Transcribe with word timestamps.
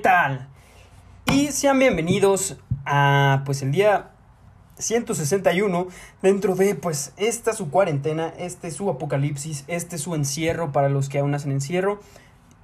tal? 0.00 0.48
Y 1.26 1.48
sean 1.48 1.78
bienvenidos 1.78 2.56
a 2.86 3.42
pues 3.44 3.62
el 3.62 3.70
día 3.70 4.10
161 4.78 5.88
dentro 6.22 6.54
de 6.54 6.74
pues 6.74 7.12
esta 7.18 7.52
su 7.52 7.70
cuarentena, 7.70 8.32
este 8.38 8.70
su 8.70 8.88
apocalipsis, 8.88 9.64
este 9.68 9.98
su 9.98 10.14
encierro 10.14 10.72
para 10.72 10.88
los 10.88 11.08
que 11.08 11.18
aún 11.18 11.34
hacen 11.34 11.52
encierro 11.52 12.00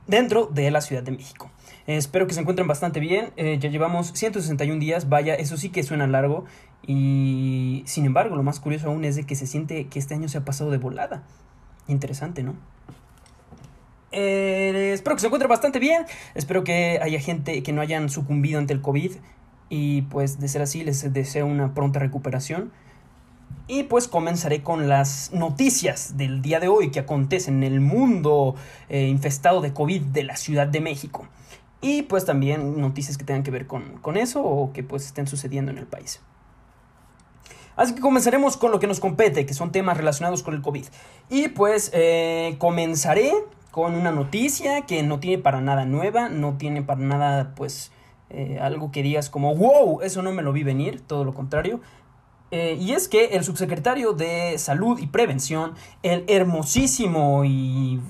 dentro 0.07 0.47
de 0.47 0.71
la 0.71 0.81
Ciudad 0.81 1.03
de 1.03 1.13
México. 1.13 1.51
Espero 1.87 2.27
que 2.27 2.35
se 2.35 2.41
encuentren 2.41 2.67
bastante 2.67 3.01
bien. 3.01 3.33
Eh, 3.37 3.59
ya 3.61 3.69
llevamos 3.69 4.13
161 4.15 4.81
días, 4.81 5.09
vaya, 5.09 5.35
eso 5.35 5.57
sí 5.57 5.69
que 5.69 5.83
suena 5.83 6.07
largo. 6.07 6.47
Y 6.87 7.83
sin 7.87 8.07
embargo, 8.07 8.35
lo 8.35 8.43
más 8.43 8.61
curioso 8.61 8.89
aún 8.89 9.05
es 9.05 9.17
de 9.17 9.25
que 9.25 9.37
se 9.37 9.47
siente 9.47 9.87
que 9.89 9.99
este 9.99 10.15
año 10.15 10.29
se 10.29 10.39
ha 10.39 10.45
pasado 10.45 10.71
de 10.71 10.79
volada. 10.79 11.23
Interesante, 11.87 12.43
¿no? 12.43 12.55
Eh, 14.13 14.93
espero 14.95 15.17
que 15.17 15.21
se 15.21 15.27
encuentre 15.27 15.49
bastante 15.49 15.79
bien. 15.79 16.07
Espero 16.35 16.65
que 16.65 16.99
haya 17.03 17.21
gente 17.21 17.63
que 17.63 17.73
no 17.73 17.81
hayan 17.81 18.09
sucumbido 18.09 18.59
ante 18.59 18.73
el 18.73 18.81
COVID. 18.81 19.13
Y 19.69 20.03
pues 20.03 20.39
de 20.39 20.49
ser 20.49 20.63
así, 20.63 20.85
les 20.85 21.13
deseo 21.13 21.47
una 21.47 21.75
pronta 21.75 21.99
recuperación. 21.99 22.73
Y 23.69 23.85
pues 23.85 24.07
comenzaré 24.07 24.63
con 24.63 24.89
las 24.89 25.33
noticias 25.33 26.17
del 26.17 26.41
día 26.41 26.61
de 26.61 26.69
hoy 26.69 26.91
que 26.91 27.01
acontecen 27.01 27.65
en 27.65 27.73
el 27.73 27.81
mundo 27.81 28.55
eh, 28.89 29.09
infestado 29.09 29.61
de 29.61 29.73
COVID 29.73 30.03
de 30.03 30.23
la 30.23 30.37
Ciudad 30.37 30.69
de 30.69 30.81
México. 30.81 31.27
Y 31.81 32.03
pues 32.03 32.25
también 32.25 32.81
noticias 32.81 33.19
que 33.19 33.25
tengan 33.25 33.43
que 33.43 33.51
ver 33.51 33.67
con, 33.67 33.99
con 33.99 34.17
eso 34.17 34.43
o 34.43 34.73
que 34.73 34.85
pues 34.85 35.07
estén 35.07 35.27
sucediendo 35.27 35.73
en 35.73 35.79
el 35.79 35.87
país. 35.87 36.21
Así 37.75 37.95
que 37.95 38.01
comenzaremos 38.01 38.57
con 38.57 38.71
lo 38.71 38.81
que 38.81 38.87
nos 38.87 39.01
compete, 39.01 39.45
que 39.45 39.53
son 39.53 39.71
temas 39.71 39.97
relacionados 39.97 40.43
con 40.43 40.55
el 40.55 40.63
COVID. 40.63 40.85
Y 41.29 41.49
pues 41.49 41.91
eh, 41.93 42.57
comenzaré 42.59 43.33
con 43.77 43.95
una 43.95 44.11
noticia 44.11 44.87
que 44.87 45.03
no 45.03 45.21
tiene 45.21 45.37
para 45.43 45.61
nada 45.61 45.85
nueva, 45.85 46.31
no 46.31 46.57
tiene 46.57 46.81
para 46.81 47.03
nada 47.03 47.53
pues 47.55 47.93
eh, 48.31 48.59
algo 48.59 48.91
que 48.91 49.03
digas 49.03 49.29
como, 49.29 49.55
wow, 49.55 50.01
eso 50.01 50.23
no 50.23 50.33
me 50.33 50.41
lo 50.41 50.55
vi 50.55 50.63
venir, 50.63 51.03
todo 51.03 51.25
lo 51.25 51.35
contrario. 51.35 51.83
Eh, 52.51 52.79
y 52.81 52.93
es 52.93 53.07
que 53.07 53.27
el 53.37 53.45
subsecretario 53.45 54.15
de 54.15 54.57
Salud 54.57 54.99
y 54.99 55.09
Prevención, 55.09 55.75
el 56.03 56.25
hermosísimo 56.27 57.45
y 57.45 58.01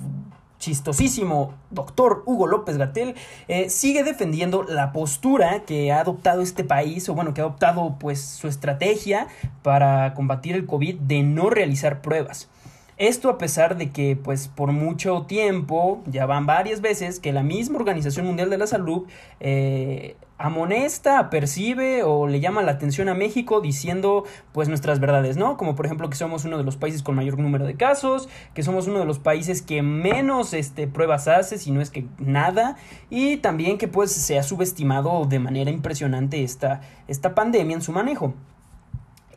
chistosísimo 0.60 1.54
doctor 1.70 2.22
Hugo 2.26 2.46
López 2.46 2.76
Gatel 2.76 3.16
eh, 3.48 3.68
sigue 3.68 4.04
defendiendo 4.04 4.62
la 4.62 4.92
postura 4.92 5.64
que 5.64 5.90
ha 5.90 5.98
adoptado 5.98 6.42
este 6.42 6.62
país, 6.62 7.08
o 7.08 7.14
bueno, 7.14 7.34
que 7.34 7.40
ha 7.40 7.44
adoptado 7.44 7.96
pues 7.98 8.20
su 8.20 8.46
estrategia 8.46 9.26
para 9.64 10.14
combatir 10.14 10.54
el 10.54 10.64
COVID 10.64 10.94
de 11.00 11.24
no 11.24 11.50
realizar 11.50 12.02
pruebas. 12.02 12.48
Esto 12.98 13.28
a 13.28 13.36
pesar 13.36 13.76
de 13.76 13.90
que, 13.90 14.16
pues, 14.16 14.48
por 14.48 14.72
mucho 14.72 15.26
tiempo, 15.28 16.02
ya 16.06 16.24
van 16.24 16.46
varias 16.46 16.80
veces, 16.80 17.20
que 17.20 17.30
la 17.30 17.42
misma 17.42 17.76
Organización 17.76 18.24
Mundial 18.24 18.48
de 18.48 18.56
la 18.56 18.66
Salud 18.66 19.02
eh, 19.38 20.16
amonesta, 20.38 21.28
percibe 21.28 22.04
o 22.04 22.26
le 22.26 22.40
llama 22.40 22.62
la 22.62 22.72
atención 22.72 23.10
a 23.10 23.14
México 23.14 23.60
diciendo, 23.60 24.24
pues, 24.52 24.70
nuestras 24.70 24.98
verdades, 24.98 25.36
¿no? 25.36 25.58
Como 25.58 25.74
por 25.74 25.84
ejemplo 25.84 26.08
que 26.08 26.16
somos 26.16 26.46
uno 26.46 26.56
de 26.56 26.64
los 26.64 26.78
países 26.78 27.02
con 27.02 27.16
mayor 27.16 27.38
número 27.38 27.66
de 27.66 27.74
casos, 27.74 28.30
que 28.54 28.62
somos 28.62 28.86
uno 28.86 28.98
de 28.98 29.04
los 29.04 29.18
países 29.18 29.60
que 29.60 29.82
menos 29.82 30.54
este, 30.54 30.86
pruebas 30.86 31.28
hace, 31.28 31.58
si 31.58 31.72
no 31.72 31.82
es 31.82 31.90
que 31.90 32.06
nada, 32.18 32.76
y 33.10 33.36
también 33.36 33.76
que, 33.76 33.88
pues, 33.88 34.10
se 34.10 34.38
ha 34.38 34.42
subestimado 34.42 35.26
de 35.26 35.38
manera 35.38 35.70
impresionante 35.70 36.42
esta, 36.42 36.80
esta 37.08 37.34
pandemia 37.34 37.76
en 37.76 37.82
su 37.82 37.92
manejo. 37.92 38.32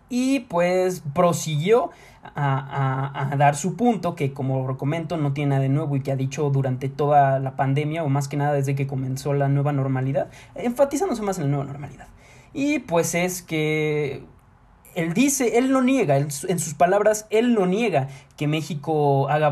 Y 0.09 0.41
pues 0.41 1.03
prosiguió 1.13 1.91
a, 2.35 3.35
dar 3.38 3.55
su 3.55 3.75
punto, 3.75 4.16
que 4.16 4.33
como 4.33 4.67
lo 4.67 4.77
comento 4.77 5.17
no 5.17 5.33
tiene 5.33 5.51
nada 5.51 5.61
de 5.61 5.69
nuevo 5.69 5.95
y 5.95 6.01
que 6.01 6.11
ha 6.11 6.16
dicho 6.16 6.49
durante 6.49 6.89
toda 6.89 7.39
la 7.39 7.56
pandemia 7.56 8.03
o 8.03 8.09
más 8.09 8.28
que 8.28 8.38
nada 8.38 8.53
desde 8.53 8.75
que 8.75 8.88
comenzó 8.88 9.34
la 9.34 9.47
nueva 9.47 9.72
normalidad, 9.72 10.28
enfatizándose 10.56 11.22
más 11.22 11.38
en 11.38 11.45
la 11.45 11.50
nueva 11.50 11.66
normalidad. 11.66 12.07
Y 12.53 12.79
pues 12.79 13.16
es 13.16 13.41
que 13.41 14.23
él 14.95 15.13
dice, 15.13 15.57
él 15.57 15.72
no 15.72 15.81
niega, 15.81 16.17
en 16.17 16.31
sus 16.31 16.73
palabras, 16.73 17.28
él 17.29 17.53
no 17.53 17.66
niega 17.66 18.07
que 18.38 18.47
México 18.47 19.29
haga 19.29 19.51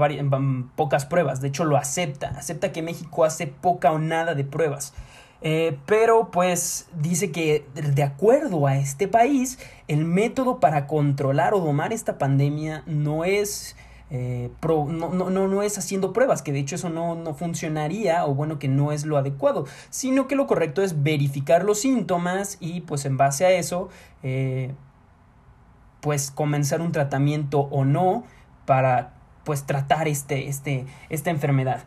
pocas 0.75 1.05
pruebas, 1.05 1.41
de 1.41 1.49
hecho 1.49 1.63
lo 1.63 1.77
acepta, 1.77 2.29
acepta 2.29 2.71
que 2.71 2.81
México 2.81 3.23
hace 3.23 3.47
poca 3.47 3.91
o 3.91 3.99
nada 3.99 4.33
de 4.33 4.43
pruebas. 4.43 4.93
Eh, 5.41 5.77
pero 5.85 6.31
pues 6.31 6.87
dice 6.99 7.31
que 7.31 7.65
de 7.73 8.03
acuerdo 8.03 8.67
a 8.67 8.77
este 8.77 9.07
país, 9.07 9.59
el 9.87 10.05
método 10.05 10.59
para 10.59 10.87
controlar 10.87 11.53
o 11.53 11.59
domar 11.59 11.93
esta 11.93 12.17
pandemia 12.17 12.83
no 12.85 13.23
es... 13.23 13.75
Eh, 14.09 14.49
no, 14.63 15.09
no, 15.11 15.29
no, 15.29 15.63
es 15.63 15.77
haciendo 15.77 16.13
pruebas, 16.13 16.41
que 16.41 16.53
de 16.53 16.59
hecho 16.59 16.75
eso 16.75 16.89
no, 16.89 17.15
no, 17.15 17.33
funcionaría 17.33 18.25
o 18.25 18.33
bueno 18.33 18.57
que 18.57 18.69
no 18.69 18.93
es 18.93 19.05
lo 19.05 19.17
adecuado, 19.17 19.65
sino 19.89 20.29
que 20.29 20.37
lo 20.37 20.47
correcto 20.47 20.81
es 20.81 21.03
verificar 21.03 21.65
los 21.65 21.81
síntomas 21.81 22.55
y 22.61 22.79
pues 22.79 23.03
en 23.03 23.17
base 23.17 23.45
a 23.45 23.51
eso 23.51 23.89
eh, 24.23 24.73
pues 25.99 26.31
comenzar 26.31 26.79
un 26.79 26.93
tratamiento 26.93 27.59
o 27.59 27.83
no 27.83 28.23
para 28.65 29.13
pues 29.43 29.65
tratar 29.65 30.07
este, 30.07 30.47
este, 30.47 30.85
esta 31.09 31.29
enfermedad. 31.29 31.83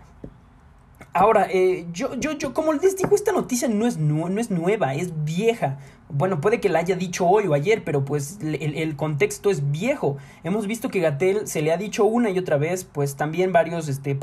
Ahora, 1.12 1.48
eh, 1.50 1.86
yo, 1.92 2.14
yo, 2.14 2.32
yo, 2.32 2.54
como 2.54 2.72
les 2.72 2.96
digo, 2.96 3.16
esta 3.16 3.32
noticia 3.32 3.66
no 3.66 3.86
es, 3.86 3.96
no 3.98 4.28
es 4.38 4.50
nueva, 4.50 4.94
es 4.94 5.24
vieja. 5.24 5.78
Bueno, 6.12 6.40
puede 6.40 6.60
que 6.60 6.68
la 6.68 6.80
haya 6.80 6.96
dicho 6.96 7.26
hoy 7.26 7.46
o 7.46 7.54
ayer, 7.54 7.84
pero 7.84 8.04
pues 8.04 8.38
el, 8.42 8.96
contexto 8.96 9.50
es 9.50 9.70
viejo. 9.70 10.16
Hemos 10.42 10.66
visto 10.66 10.88
que 10.88 11.00
Gatel 11.00 11.46
se 11.46 11.62
le 11.62 11.72
ha 11.72 11.76
dicho 11.76 12.04
una 12.04 12.30
y 12.30 12.38
otra 12.38 12.58
vez, 12.58 12.84
pues 12.84 13.16
también 13.16 13.52
varios 13.52 13.88
este, 13.88 14.18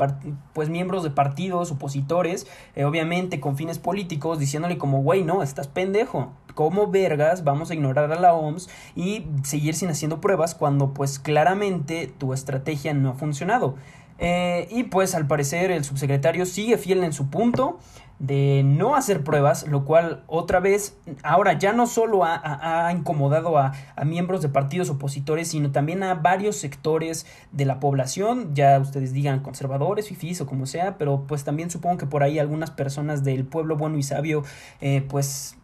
pues, 0.52 0.68
miembros 0.68 1.02
de 1.02 1.10
partidos 1.10 1.70
opositores, 1.70 2.46
eh, 2.74 2.84
obviamente 2.84 3.40
con 3.40 3.56
fines 3.56 3.78
políticos, 3.78 4.38
diciéndole 4.38 4.76
como, 4.76 5.02
güey, 5.02 5.24
no, 5.24 5.42
estás 5.42 5.68
pendejo. 5.68 6.32
¿Cómo 6.54 6.88
vergas 6.88 7.44
vamos 7.44 7.70
a 7.70 7.74
ignorar 7.74 8.10
a 8.12 8.18
la 8.18 8.34
OMS 8.34 8.68
y 8.96 9.26
seguir 9.44 9.74
sin 9.74 9.90
haciendo 9.90 10.20
pruebas 10.20 10.54
cuando 10.54 10.92
pues 10.92 11.18
claramente 11.18 12.12
tu 12.18 12.32
estrategia 12.32 12.94
no 12.94 13.10
ha 13.10 13.14
funcionado? 13.14 13.76
Eh, 14.18 14.66
y 14.70 14.84
pues 14.84 15.14
al 15.14 15.26
parecer 15.26 15.70
el 15.70 15.84
subsecretario 15.84 16.44
sigue 16.44 16.76
fiel 16.76 17.04
en 17.04 17.12
su 17.12 17.30
punto 17.30 17.78
de 18.18 18.62
no 18.64 18.96
hacer 18.96 19.22
pruebas, 19.22 19.68
lo 19.68 19.84
cual 19.84 20.24
otra 20.26 20.58
vez 20.58 20.96
ahora 21.22 21.52
ya 21.52 21.72
no 21.72 21.86
solo 21.86 22.24
ha, 22.24 22.92
incomodado 22.92 23.58
a, 23.58 23.72
miembros 24.04 24.42
de 24.42 24.48
partidos 24.48 24.90
opositores, 24.90 25.48
sino 25.48 25.70
también 25.70 26.02
a 26.02 26.14
varios 26.14 26.56
sectores 26.56 27.26
de 27.52 27.64
la 27.64 27.78
población, 27.78 28.54
ya 28.54 28.78
ustedes 28.80 29.12
digan 29.12 29.40
conservadores, 29.40 30.08
fifís 30.08 30.40
o 30.40 30.46
como 30.46 30.66
sea, 30.66 30.98
pero 30.98 31.26
pues 31.28 31.44
también 31.44 31.70
supongo 31.70 31.98
que 31.98 32.06
por 32.06 32.24
ahí 32.24 32.40
algunas 32.40 32.72
personas 32.72 33.22
del 33.22 33.44
pueblo 33.44 33.76
bueno 33.76 33.98
y 33.98 34.02
sabio 34.02 34.42
eh, 34.80 35.06
pues 35.08 35.56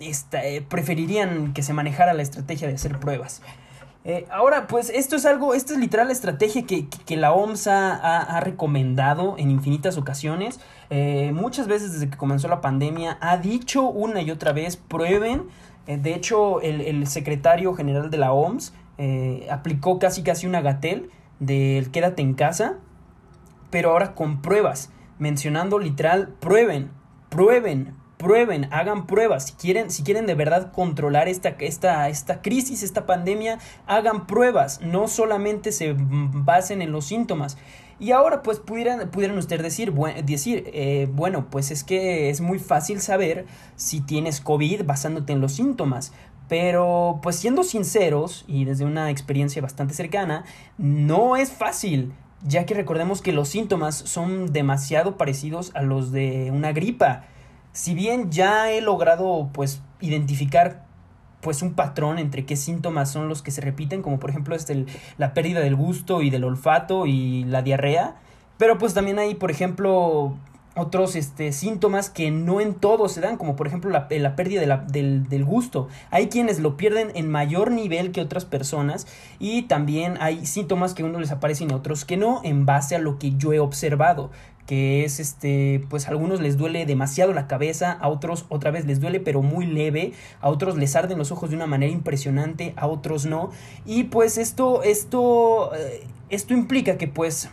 eh, 0.00 0.62
preferirían 0.68 1.52
que 1.52 1.62
se 1.62 1.72
manejara 1.72 2.14
la 2.14 2.22
estrategia 2.22 2.66
de 2.66 2.74
hacer 2.74 2.98
pruebas. 2.98 3.42
Eh, 4.08 4.24
ahora, 4.30 4.68
pues 4.68 4.88
esto 4.88 5.16
es 5.16 5.26
algo, 5.26 5.52
esta 5.52 5.72
es 5.72 5.80
literal 5.80 6.06
la 6.06 6.12
estrategia 6.12 6.64
que, 6.64 7.16
la 7.16 7.32
OMS 7.32 7.66
ha, 7.66 8.38
recomendado 8.40 9.34
en 9.36 9.50
infinitas 9.50 9.98
ocasiones. 9.98 10.60
Eh, 10.90 11.32
muchas 11.34 11.66
veces 11.66 11.92
desde 11.92 12.08
que 12.08 12.16
comenzó 12.16 12.46
la 12.46 12.60
pandemia 12.60 13.18
ha 13.20 13.36
dicho 13.36 13.82
una 13.82 14.22
y 14.22 14.30
otra 14.30 14.52
vez, 14.52 14.76
prueben. 14.76 15.48
Eh, 15.88 15.98
de 15.98 16.14
hecho, 16.14 16.60
el, 16.60 17.04
secretario 17.08 17.74
general 17.74 18.08
de 18.08 18.18
la 18.18 18.32
OMS 18.32 18.72
aplicó 19.50 19.98
casi 19.98 20.22
casi 20.22 20.46
una 20.46 20.60
gatel 20.60 21.10
del 21.40 21.90
quédate 21.90 22.22
en 22.22 22.34
casa, 22.34 22.76
pero 23.70 23.90
ahora 23.90 24.14
con 24.14 24.40
pruebas, 24.40 24.90
mencionando 25.18 25.80
literal, 25.80 26.28
prueben, 26.38 26.92
prueben, 27.28 27.96
prueben, 28.16 28.68
hagan 28.72 29.06
pruebas. 29.06 29.46
Si 29.46 29.52
quieren, 29.54 29.90
si 29.90 30.02
quieren 30.02 30.26
de 30.26 30.34
verdad 30.34 30.72
controlar 30.72 31.28
esta, 31.28 31.50
esta, 31.50 32.08
esta 32.08 32.42
crisis, 32.42 32.82
esta 32.82 33.06
pandemia, 33.06 33.58
hagan 33.86 34.26
pruebas. 34.26 34.80
No 34.80 35.08
solamente 35.08 35.72
se 35.72 35.94
basen 35.98 36.82
en 36.82 36.92
los 36.92 37.06
síntomas. 37.06 37.56
Y 37.98 38.12
ahora 38.12 38.42
pues 38.42 38.58
pudieran, 38.58 39.10
pudieran 39.10 39.38
ustedes 39.38 39.62
decir, 39.62 39.92
decir 40.24 40.70
eh, 40.72 41.08
bueno, 41.12 41.48
pues 41.50 41.70
es 41.70 41.82
que 41.82 42.28
es 42.28 42.40
muy 42.40 42.58
fácil 42.58 43.00
saber 43.00 43.46
si 43.76 44.00
tienes 44.00 44.40
COVID 44.40 44.84
basándote 44.84 45.32
en 45.32 45.40
los 45.40 45.52
síntomas. 45.52 46.12
Pero 46.48 47.20
pues 47.22 47.36
siendo 47.36 47.64
sinceros 47.64 48.44
y 48.46 48.64
desde 48.66 48.84
una 48.84 49.10
experiencia 49.10 49.62
bastante 49.62 49.94
cercana, 49.94 50.44
no 50.78 51.36
es 51.36 51.50
fácil 51.50 52.12
ya 52.42 52.66
que 52.66 52.74
recordemos 52.74 53.22
que 53.22 53.32
los 53.32 53.48
síntomas 53.48 53.96
son 53.96 54.52
demasiado 54.52 55.16
parecidos 55.16 55.72
a 55.74 55.82
los 55.82 56.12
de 56.12 56.50
una 56.52 56.72
gripa 56.72 57.24
si 57.76 57.92
bien 57.92 58.30
ya 58.30 58.70
he 58.72 58.80
logrado 58.80 59.50
pues 59.52 59.82
identificar 60.00 60.86
pues 61.42 61.60
un 61.60 61.74
patrón 61.74 62.18
entre 62.18 62.46
qué 62.46 62.56
síntomas 62.56 63.12
son 63.12 63.28
los 63.28 63.42
que 63.42 63.50
se 63.50 63.60
repiten, 63.60 64.00
como 64.00 64.18
por 64.18 64.30
ejemplo 64.30 64.56
este, 64.56 64.86
la 65.18 65.34
pérdida 65.34 65.60
del 65.60 65.76
gusto 65.76 66.22
y 66.22 66.30
del 66.30 66.44
olfato 66.44 67.04
y 67.04 67.44
la 67.44 67.60
diarrea, 67.60 68.16
pero 68.56 68.78
pues 68.78 68.94
también 68.94 69.18
hay 69.18 69.34
por 69.34 69.50
ejemplo 69.50 70.38
otros 70.74 71.16
este, 71.16 71.52
síntomas 71.52 72.08
que 72.08 72.30
no 72.30 72.62
en 72.62 72.74
todos 72.74 73.12
se 73.12 73.20
dan, 73.20 73.36
como 73.36 73.56
por 73.56 73.66
ejemplo 73.66 73.90
la, 73.90 74.08
pérdida 74.08 74.78
del, 74.88 75.28
del, 75.28 75.44
gusto. 75.44 75.88
Hay 76.10 76.28
quienes 76.28 76.60
lo 76.60 76.78
pierden 76.78 77.10
en 77.14 77.30
mayor 77.30 77.70
nivel 77.70 78.10
que 78.10 78.22
otras 78.22 78.46
personas 78.46 79.06
y 79.38 79.62
también 79.62 80.16
hay 80.20 80.46
síntomas 80.46 80.94
que 80.94 81.02
a 81.02 81.06
uno 81.06 81.20
les 81.20 81.30
aparecen 81.30 81.70
y 81.70 81.74
a 81.74 81.76
otros 81.76 82.06
que 82.06 82.16
no, 82.16 82.40
en 82.42 82.64
base 82.64 82.96
a 82.96 82.98
lo 82.98 83.18
que 83.18 83.36
yo 83.36 83.52
he 83.52 83.60
observado 83.60 84.30
que 84.66 85.04
es 85.04 85.20
este, 85.20 85.84
pues 85.88 86.06
a 86.06 86.10
algunos 86.10 86.40
les 86.40 86.56
duele 86.56 86.84
demasiado 86.86 87.32
la 87.32 87.46
cabeza, 87.46 87.92
a 87.92 88.08
otros 88.08 88.46
otra 88.48 88.70
vez 88.70 88.84
les 88.84 89.00
duele 89.00 89.20
pero 89.20 89.42
muy 89.42 89.66
leve, 89.66 90.12
a 90.40 90.48
otros 90.48 90.76
les 90.76 90.96
arden 90.96 91.18
los 91.18 91.30
ojos 91.30 91.50
de 91.50 91.56
una 91.56 91.66
manera 91.66 91.92
impresionante, 91.92 92.74
a 92.76 92.86
otros 92.86 93.26
no. 93.26 93.50
Y 93.84 94.04
pues 94.04 94.38
esto, 94.38 94.82
esto, 94.82 95.74
eh, 95.74 96.06
esto 96.28 96.52
implica 96.52 96.98
que 96.98 97.08
pues 97.08 97.48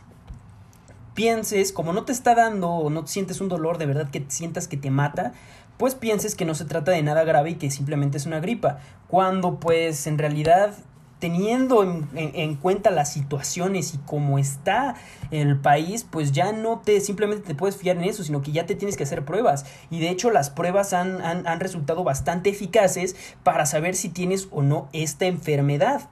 pienses, 1.14 1.72
como 1.72 1.94
no 1.94 2.04
te 2.06 2.12
está 2.12 2.34
dando 2.34 2.90
no 2.90 3.06
sientes 3.06 3.40
un 3.40 3.50
dolor 3.50 3.78
de 3.78 3.86
verdad 3.86 4.10
que 4.10 4.26
sientas 4.28 4.68
que 4.68 4.78
te 4.78 4.90
mata, 4.90 5.34
pues 5.78 5.96
pienses 5.96 6.36
que 6.36 6.46
no 6.46 6.56
se 6.56 6.66
trata 6.66 6.92
de 6.92 7.04
nada 7.04 7.24
grave 7.24 7.52
y 7.52 7.56
que 7.56 7.70
simplemente 7.70 8.18
es 8.18 8.26
una 8.26 8.40
gripa. 8.40 8.80
Cuando 9.08 9.60
pues 9.60 10.08
en 10.08 10.18
realidad 10.18 10.74
teniendo 11.24 11.84
en, 11.84 12.56
cuenta 12.56 12.92
las 12.92 13.14
situaciones 13.14 13.94
y 13.94 13.98
cómo 14.00 14.40
está 14.40 14.96
el 15.32 15.58
país, 15.58 16.04
pues 16.04 16.34
ya 16.34 16.52
no 16.52 16.82
te 16.84 17.00
simplemente 17.00 17.48
te 17.48 17.56
puedes 17.56 17.78
fiar 17.78 17.96
en 17.96 18.04
eso, 18.04 18.26
sino 18.26 18.42
que 18.42 18.52
ya 18.52 18.66
te 18.66 18.76
tienes 18.76 18.98
que 18.98 19.04
hacer 19.04 19.24
pruebas. 19.24 19.66
Y 19.90 20.02
de 20.02 20.10
hecho 20.10 20.32
las 20.32 20.50
pruebas 20.50 20.92
han, 20.92 21.22
han, 21.22 21.60
resultado 21.62 22.04
bastante 22.04 22.50
eficaces 22.50 23.16
para 23.42 23.66
saber 23.66 23.96
si 23.96 24.10
tienes 24.10 24.50
o 24.52 24.64
no 24.64 24.90
esta 24.92 25.26
enfermedad. 25.26 26.10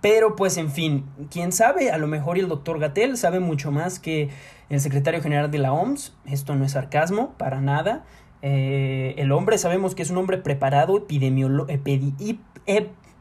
Pero 0.00 0.34
pues 0.34 0.56
en 0.56 0.70
fin, 0.70 1.04
quién 1.30 1.52
sabe, 1.52 1.90
a 1.90 1.98
lo 1.98 2.06
mejor 2.06 2.38
el 2.38 2.48
doctor 2.48 2.78
Gatel 2.78 3.18
sabe 3.18 3.38
mucho 3.38 3.70
más 3.70 3.98
que 3.98 4.30
el 4.70 4.80
secretario 4.80 5.20
general 5.20 5.50
de 5.50 5.58
la 5.58 5.74
OMS, 5.74 6.14
esto 6.24 6.54
no 6.54 6.64
es 6.64 6.72
sarcasmo, 6.72 7.34
para 7.36 7.60
nada. 7.60 8.06
Eh, 8.40 9.14
el 9.18 9.30
hombre 9.30 9.58
sabemos 9.58 9.94
que 9.94 10.00
es 10.00 10.08
un 10.08 10.16
hombre 10.16 10.38
preparado, 10.38 10.96
epidemiólogo, 10.96 11.70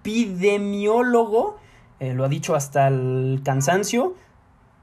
epidemiólogo 0.08 1.58
eh, 2.00 2.14
lo 2.14 2.24
ha 2.24 2.30
dicho 2.30 2.56
hasta 2.56 2.88
el 2.88 3.42
cansancio. 3.44 4.16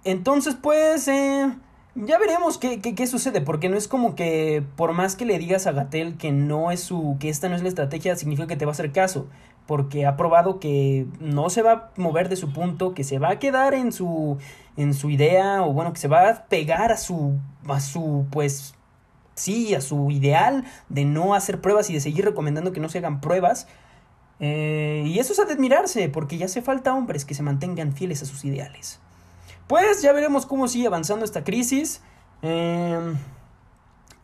Entonces 0.04 0.54
pues 0.60 1.08
eh, 1.08 1.50
ya 1.94 2.18
veremos 2.18 2.58
qué, 2.58 2.80
qué, 2.80 2.94
qué, 2.94 3.06
sucede, 3.06 3.40
porque 3.40 3.68
no 3.68 3.76
es 3.76 3.88
como 3.88 4.14
que 4.14 4.62
por 4.76 4.92
más 4.92 5.16
que 5.16 5.24
le 5.24 5.38
digas 5.38 5.66
a 5.66 5.72
Gatel 5.72 6.18
que 6.18 6.30
no 6.32 6.70
es 6.70 6.80
su, 6.80 7.16
que 7.20 7.30
esta 7.30 7.48
no 7.48 7.56
es 7.56 7.62
la 7.62 7.68
estrategia, 7.68 8.16
significa 8.16 8.46
que 8.46 8.56
te 8.56 8.66
va 8.66 8.72
a 8.72 8.74
hacer 8.74 8.92
caso 8.92 9.28
porque 9.66 10.04
ha 10.04 10.16
probado 10.18 10.60
que 10.60 11.06
no 11.20 11.48
se 11.48 11.62
va 11.62 11.72
a 11.72 11.90
mover 11.96 12.28
de 12.28 12.36
su 12.36 12.52
punto, 12.52 12.92
que 12.92 13.02
se 13.02 13.18
va 13.18 13.30
a 13.30 13.38
quedar 13.38 13.72
en 13.72 13.92
su 13.92 14.36
en 14.76 14.92
su 14.92 15.08
idea 15.08 15.62
o 15.62 15.72
bueno, 15.72 15.92
que 15.94 16.00
se 16.00 16.08
va 16.08 16.28
a 16.28 16.44
pegar 16.46 16.92
a 16.92 16.98
su 16.98 17.38
a 17.66 17.80
su 17.80 18.26
pues 18.30 18.74
sí, 19.36 19.74
a 19.74 19.80
su 19.80 20.10
ideal 20.10 20.64
de 20.90 21.06
no 21.06 21.34
hacer 21.34 21.62
pruebas 21.62 21.88
y 21.88 21.94
de 21.94 22.00
seguir 22.00 22.26
recomendando 22.26 22.72
que 22.72 22.80
no 22.80 22.88
se 22.90 22.98
hagan 22.98 23.20
pruebas. 23.22 23.66
Eh, 24.40 25.04
y 25.06 25.18
eso 25.18 25.32
es 25.32 25.38
a 25.38 25.42
admirarse, 25.42 26.08
porque 26.08 26.38
ya 26.38 26.46
hace 26.46 26.62
falta 26.62 26.94
hombres 26.94 27.24
que 27.24 27.34
se 27.34 27.42
mantengan 27.42 27.92
fieles 27.92 28.22
a 28.22 28.26
sus 28.26 28.44
ideales. 28.44 29.00
Pues 29.66 30.02
ya 30.02 30.12
veremos 30.12 30.46
cómo 30.46 30.68
sigue 30.68 30.86
avanzando 30.86 31.24
esta 31.24 31.44
crisis. 31.44 32.02
Eh, 32.42 33.14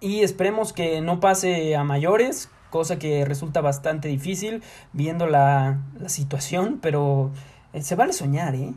y 0.00 0.22
esperemos 0.22 0.72
que 0.72 1.00
no 1.00 1.20
pase 1.20 1.76
a 1.76 1.84
mayores, 1.84 2.48
cosa 2.70 2.98
que 2.98 3.24
resulta 3.24 3.60
bastante 3.60 4.08
difícil 4.08 4.62
viendo 4.92 5.26
la, 5.26 5.78
situación, 6.06 6.78
pero 6.80 7.30
eh, 7.72 7.82
se 7.82 7.96
vale 7.96 8.12
soñar, 8.12 8.54
¿eh? 8.54 8.72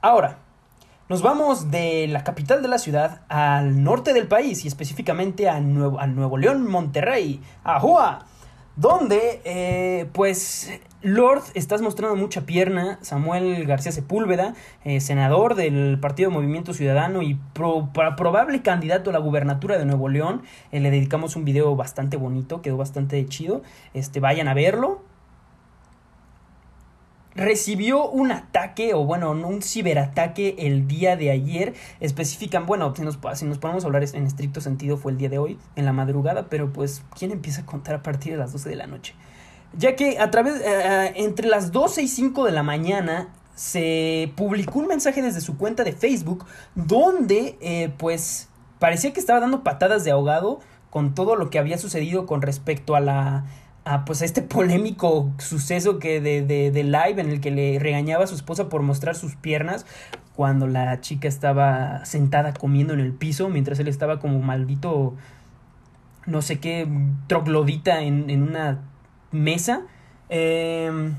Ahora, 0.00 0.38
nos 1.08 1.22
vamos 1.22 1.70
de 1.70 2.08
la 2.08 2.24
capital 2.24 2.62
de 2.62 2.68
la 2.68 2.78
ciudad 2.78 3.22
al 3.28 3.82
norte 3.82 4.12
del 4.12 4.26
país 4.26 4.64
y 4.64 4.68
específicamente 4.68 5.48
a 5.48 5.60
Nuevo, 5.60 6.00
a 6.00 6.06
Nuevo 6.06 6.38
León, 6.38 6.68
Monterrey, 6.68 7.40
Ajua, 7.64 8.26
donde 8.76 10.08
pues, 10.12 10.68
pues 10.72 10.80
Lord, 11.02 11.42
estás 11.54 11.82
mostrando 11.82 12.14
mucha 12.14 12.42
pierna. 12.42 13.00
Samuel 13.02 13.66
García 13.66 13.90
Sepúlveda, 13.90 14.54
eh, 14.84 15.00
senador 15.00 15.56
del 15.56 15.98
Partido 15.98 16.30
Movimiento 16.30 16.74
Ciudadano 16.74 17.22
y 17.22 17.36
probable 17.54 18.62
candidato 18.62 19.10
a 19.10 19.12
la 19.12 19.18
gubernatura 19.18 19.78
de 19.78 19.84
Nuevo 19.84 20.08
León. 20.08 20.42
Eh, 20.70 20.78
le 20.78 20.92
dedicamos 20.92 21.34
un 21.34 21.44
video 21.44 21.74
bastante 21.74 22.16
bonito, 22.16 22.62
quedó 22.62 22.76
bastante 22.76 23.26
chido. 23.26 23.62
Este, 23.94 24.20
vayan 24.20 24.46
a 24.46 24.54
verlo. 24.54 25.02
Recibió 27.34 28.08
un 28.10 28.30
ataque, 28.32 28.94
o 28.94 29.04
bueno, 29.04 29.30
un 29.30 29.62
ciberataque 29.62 30.56
el 30.58 30.86
día 30.86 31.16
de 31.16 31.30
ayer. 31.30 31.74
Especifican, 32.00 32.66
bueno, 32.66 32.94
si 32.94 33.02
nos, 33.02 33.18
si 33.34 33.44
nos 33.44 33.58
ponemos 33.58 33.84
a 33.84 33.86
hablar 33.86 34.04
en 34.04 34.26
estricto 34.26 34.60
sentido, 34.60 34.96
fue 34.96 35.12
el 35.12 35.18
día 35.18 35.28
de 35.28 35.38
hoy, 35.38 35.58
en 35.76 35.84
la 35.84 35.92
madrugada, 35.92 36.46
pero 36.48 36.72
pues, 36.72 37.02
¿quién 37.18 37.30
empieza 37.30 37.62
a 37.62 37.66
contar 37.66 37.94
a 37.94 38.02
partir 38.02 38.32
de 38.32 38.38
las 38.38 38.52
12 38.52 38.68
de 38.68 38.76
la 38.76 38.86
noche? 38.86 39.14
ya 39.76 39.96
que 39.96 40.18
a 40.18 40.30
través, 40.30 40.60
eh, 40.60 40.64
eh, 40.66 41.12
entre 41.16 41.48
las 41.48 41.72
12 41.72 42.02
y 42.02 42.08
5 42.08 42.44
de 42.44 42.52
la 42.52 42.62
mañana 42.62 43.28
se 43.54 44.32
publicó 44.36 44.78
un 44.78 44.86
mensaje 44.86 45.22
desde 45.22 45.40
su 45.40 45.56
cuenta 45.56 45.84
de 45.84 45.92
Facebook 45.92 46.44
donde 46.74 47.58
eh, 47.60 47.92
pues 47.98 48.48
parecía 48.78 49.12
que 49.12 49.20
estaba 49.20 49.40
dando 49.40 49.62
patadas 49.62 50.04
de 50.04 50.10
ahogado 50.10 50.60
con 50.90 51.14
todo 51.14 51.36
lo 51.36 51.50
que 51.50 51.58
había 51.58 51.78
sucedido 51.78 52.26
con 52.26 52.42
respecto 52.42 52.96
a 52.96 53.00
la 53.00 53.44
a 53.84 54.04
pues 54.04 54.22
a 54.22 54.24
este 54.24 54.42
polémico 54.42 55.32
suceso 55.38 55.98
que 55.98 56.20
de, 56.20 56.42
de, 56.42 56.70
de 56.70 56.84
live 56.84 57.20
en 57.20 57.30
el 57.30 57.40
que 57.40 57.50
le 57.50 57.78
regañaba 57.78 58.24
a 58.24 58.26
su 58.26 58.34
esposa 58.34 58.68
por 58.68 58.82
mostrar 58.82 59.14
sus 59.14 59.34
piernas 59.36 59.86
cuando 60.36 60.66
la 60.66 61.00
chica 61.00 61.28
estaba 61.28 62.04
sentada 62.04 62.54
comiendo 62.54 62.94
en 62.94 63.00
el 63.00 63.12
piso 63.12 63.48
mientras 63.48 63.78
él 63.78 63.88
estaba 63.88 64.20
como 64.20 64.38
maldito 64.40 65.14
no 66.26 66.42
sé 66.42 66.60
qué 66.60 66.88
troglodita 67.26 68.02
en, 68.02 68.30
en 68.30 68.42
una 68.42 68.80
mesa. 69.30 69.82
Em, 70.28 71.14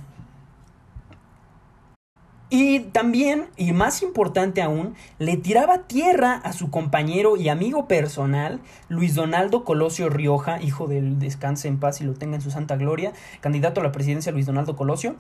y 2.56 2.82
también, 2.82 3.48
y 3.58 3.74
más 3.74 4.04
importante 4.04 4.62
aún, 4.62 4.94
le 5.18 5.38
tiraba 5.38 5.88
tierra 5.88 6.34
a 6.36 6.54
su 6.54 6.70
compañero 6.70 7.36
y 7.36 7.50
amigo 7.50 7.88
personal, 7.88 8.60
Luis 8.90 9.16
Donaldo 9.16 9.64
Colosio 9.64 10.08
Rioja, 10.08 10.62
hijo 10.62 10.86
del 10.86 11.18
descanse 11.18 11.68
en 11.68 11.80
paz 11.80 12.00
y 12.00 12.04
lo 12.04 12.14
tenga 12.14 12.36
en 12.36 12.44
su 12.44 12.52
santa 12.52 12.76
gloria, 12.76 13.12
candidato 13.42 13.82
a 13.82 13.84
la 13.84 13.92
presidencia 13.92 14.32
Luis 14.32 14.46
Donaldo 14.46 14.76
Colosio, 14.76 15.16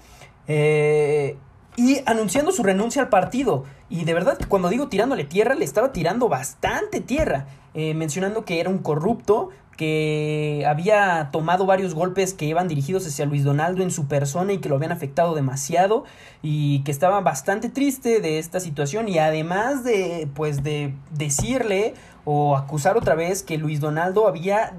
eh, 0.47 1.35
y 1.75 2.01
anunciando 2.05 2.51
su 2.51 2.61
renuncia 2.61 3.01
al 3.01 3.09
partido. 3.09 3.63
Y 3.89 4.05
de 4.05 4.13
verdad, 4.13 4.37
cuando 4.47 4.69
digo 4.69 4.87
tirándole 4.87 5.23
tierra, 5.23 5.55
le 5.55 5.65
estaba 5.65 5.91
tirando 5.91 6.29
bastante 6.29 7.01
tierra, 7.01 7.47
eh, 7.73 7.95
mencionando 7.95 8.45
que 8.45 8.59
era 8.59 8.69
un 8.69 8.77
corrupto, 8.77 9.49
que 9.77 10.63
había 10.67 11.29
tomado 11.31 11.65
varios 11.65 11.93
golpes 11.93 12.33
que 12.33 12.45
iban 12.45 12.67
dirigidos 12.67 13.07
hacia 13.07 13.25
Luis 13.25 13.43
Donaldo 13.43 13.83
en 13.83 13.91
su 13.91 14.07
persona 14.07 14.53
y 14.53 14.59
que 14.59 14.69
lo 14.69 14.75
habían 14.75 14.91
afectado 14.91 15.33
demasiado 15.33 16.03
y 16.41 16.83
que 16.83 16.91
estaba 16.91 17.21
bastante 17.21 17.69
triste 17.69 18.19
de 18.19 18.39
esta 18.39 18.59
situación 18.59 19.09
y 19.09 19.17
además 19.17 19.83
de 19.83 20.27
pues 20.35 20.63
de 20.63 20.93
decirle 21.11 21.95
o 22.25 22.55
acusar 22.55 22.97
otra 22.97 23.15
vez 23.15 23.43
que 23.43 23.57
Luis 23.57 23.79
Donaldo 23.79 24.27
había 24.27 24.73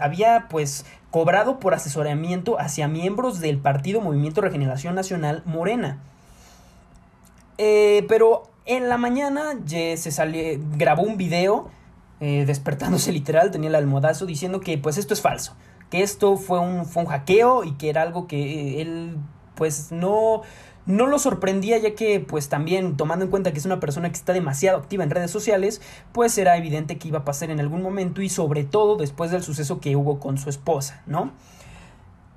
había 0.00 0.48
pues 0.50 0.84
cobrado 1.10 1.60
por 1.60 1.74
asesoramiento 1.74 2.58
hacia 2.58 2.88
miembros 2.88 3.40
del 3.40 3.58
partido 3.58 4.00
Movimiento 4.00 4.40
Regeneración 4.40 4.96
Nacional 4.96 5.42
Morena. 5.46 5.98
Eh, 7.56 8.04
pero 8.08 8.50
en 8.66 8.88
la 8.88 8.98
mañana 8.98 9.52
se 9.66 10.60
grabó 10.76 11.02
un 11.02 11.16
video 11.16 11.70
eh, 12.20 12.44
despertándose 12.46 13.12
literal, 13.12 13.50
tenía 13.50 13.68
el 13.68 13.74
almohadazo 13.74 14.26
diciendo 14.26 14.60
que 14.60 14.78
pues 14.78 14.98
esto 14.98 15.14
es 15.14 15.20
falso, 15.20 15.56
que 15.90 16.02
esto 16.02 16.36
fue 16.36 16.60
un, 16.60 16.86
fue 16.86 17.04
hackeo 17.06 17.64
y 17.64 17.72
que 17.72 17.90
era 17.90 18.02
algo 18.02 18.26
que 18.26 18.80
él 18.80 19.16
pues 19.54 19.92
no, 19.92 20.42
no 20.86 21.06
lo 21.06 21.18
sorprendía 21.18 21.78
ya 21.78 21.94
que 21.94 22.20
pues 22.20 22.48
también 22.48 22.96
tomando 22.96 23.24
en 23.24 23.30
cuenta 23.30 23.52
que 23.52 23.58
es 23.58 23.66
una 23.66 23.80
persona 23.80 24.10
que 24.10 24.16
está 24.16 24.32
demasiado 24.32 24.78
activa 24.78 25.04
en 25.04 25.10
redes 25.10 25.30
sociales, 25.30 25.80
pues 26.12 26.36
era 26.38 26.56
evidente 26.56 26.98
que 26.98 27.08
iba 27.08 27.20
a 27.20 27.24
pasar 27.24 27.50
en 27.50 27.60
algún 27.60 27.82
momento 27.82 28.22
y 28.22 28.28
sobre 28.28 28.64
todo 28.64 28.96
después 28.96 29.30
del 29.30 29.42
suceso 29.42 29.80
que 29.80 29.96
hubo 29.96 30.20
con 30.20 30.38
su 30.38 30.50
esposa, 30.50 31.02
¿no? 31.06 31.32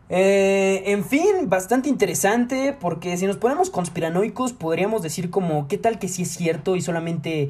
Eh, 0.09 0.83
en 0.85 1.03
fin, 1.03 1.49
bastante 1.49 1.89
interesante 1.89 2.75
porque 2.79 3.17
si 3.17 3.27
nos 3.27 3.35
ponemos 3.35 3.69
conspiranoicos 3.69 4.53
podríamos 4.53 5.01
decir 5.01 5.29
como 5.29 5.67
qué 5.67 5.77
tal 5.77 5.99
que 5.99 6.07
sí 6.07 6.21
es 6.21 6.29
cierto 6.29 6.77
y 6.77 6.81
solamente 6.81 7.49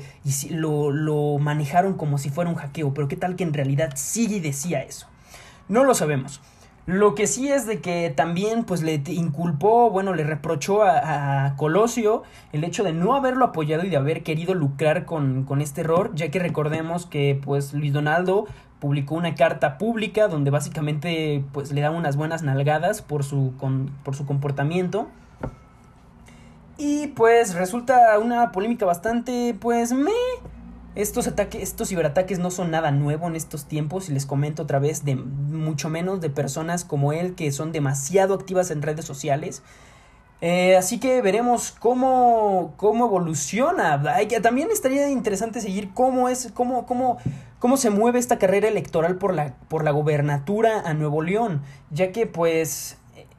lo, 0.49 0.89
lo 0.89 1.37
manejaron 1.37 1.93
como 1.93 2.17
si 2.17 2.31
fuera 2.31 2.49
un 2.49 2.55
hackeo, 2.55 2.95
pero 2.95 3.07
qué 3.07 3.15
tal 3.15 3.35
que 3.35 3.43
en 3.43 3.53
realidad 3.53 3.91
sí 3.95 4.39
decía 4.39 4.81
eso. 4.81 5.07
No 5.69 5.83
lo 5.83 5.93
sabemos. 5.93 6.41
Lo 6.87 7.15
que 7.15 7.27
sí 7.27 7.49
es 7.49 7.67
de 7.67 7.81
que 7.81 8.13
también 8.15 8.63
pues 8.63 8.81
le 8.81 9.01
inculpó, 9.07 9.89
bueno, 9.89 10.13
le 10.13 10.23
reprochó 10.23 10.83
a, 10.83 11.47
a, 11.47 11.55
Colosio 11.57 12.23
el 12.53 12.63
hecho 12.63 12.85
de 12.85 12.93
no 12.93 13.13
haberlo 13.13 13.43
apoyado 13.43 13.83
y 13.83 13.89
de 13.89 13.97
haber 13.97 14.23
querido 14.23 14.53
lucrar 14.53 15.03
con, 15.03 15.43
con 15.43 15.59
este 15.59 15.81
error, 15.81 16.11
ya 16.15 16.31
que 16.31 16.39
recordemos 16.39 17.05
que 17.05 17.37
pues 17.43 17.73
Luis 17.73 17.91
Donaldo 17.91 18.45
publicó 18.79 19.15
una 19.15 19.35
carta 19.35 19.77
pública 19.77 20.27
donde 20.27 20.51
básicamente 20.51 21.43
pues 21.51 21.71
le 21.71 21.81
da 21.81 21.91
unas 21.91 22.15
buenas 22.15 22.43
nalgadas 22.43 23.01
por 23.01 23.23
su, 23.23 23.53
por 24.03 24.15
su 24.15 24.25
comportamiento. 24.25 25.07
Y 26.77 27.07
pues 27.07 27.55
resulta 27.55 28.17
una 28.19 28.51
polémica 28.51 28.85
bastante 28.85 29.55
pues 29.59 29.93
me... 29.93 30.11
Estos 30.95 31.27
ataques, 31.27 31.61
estos 31.61 31.89
ciberataques 31.89 32.39
no 32.39 32.49
son 32.49 32.71
nada 32.71 32.89
nuevo 32.89 33.27
en 33.27 33.35
estos 33.35 33.65
tiempos 33.65 34.09
y 34.09 34.13
les 34.13 34.25
comento 34.25 34.63
otra 34.63 34.79
vez 34.79 35.05
de 35.05 35.15
mucho 35.15 35.89
menos 35.89 36.21
de 36.21 36.31
personas 36.31 36.85
como 36.85 37.13
él 37.13 37.35
que 37.35 37.51
son 37.51 37.71
demasiado 37.71 38.33
activas 38.33 38.71
en 38.71 38.81
redes 38.81 39.05
sociales 39.05 39.61
Eh, 40.39 40.75
así 40.75 40.99
que 40.99 41.21
veremos 41.21 41.71
cómo, 41.71 42.73
cómo 42.77 43.05
evoluciona. 43.05 44.01
también 44.41 44.69
estaría 44.71 45.09
interesante 45.09 45.61
seguir 45.61 45.93
cómo 45.93 46.29
es, 46.29 46.51
cómo, 46.53 46.85
cómo, 46.85 47.17
cómo 47.59 47.77
se 47.77 47.89
mueve 47.89 48.19
esta 48.19 48.37
carrera 48.37 48.67
electoral 48.67 49.17
por 49.17 49.33
la, 49.33 49.55
por 49.67 49.83
la 49.83 49.91
gobernatura 49.91 50.81
a 50.81 50.93
Nuevo 50.93 51.23
León, 51.23 51.63
ya 51.89 52.11
que 52.11 52.27
pues 52.27 52.97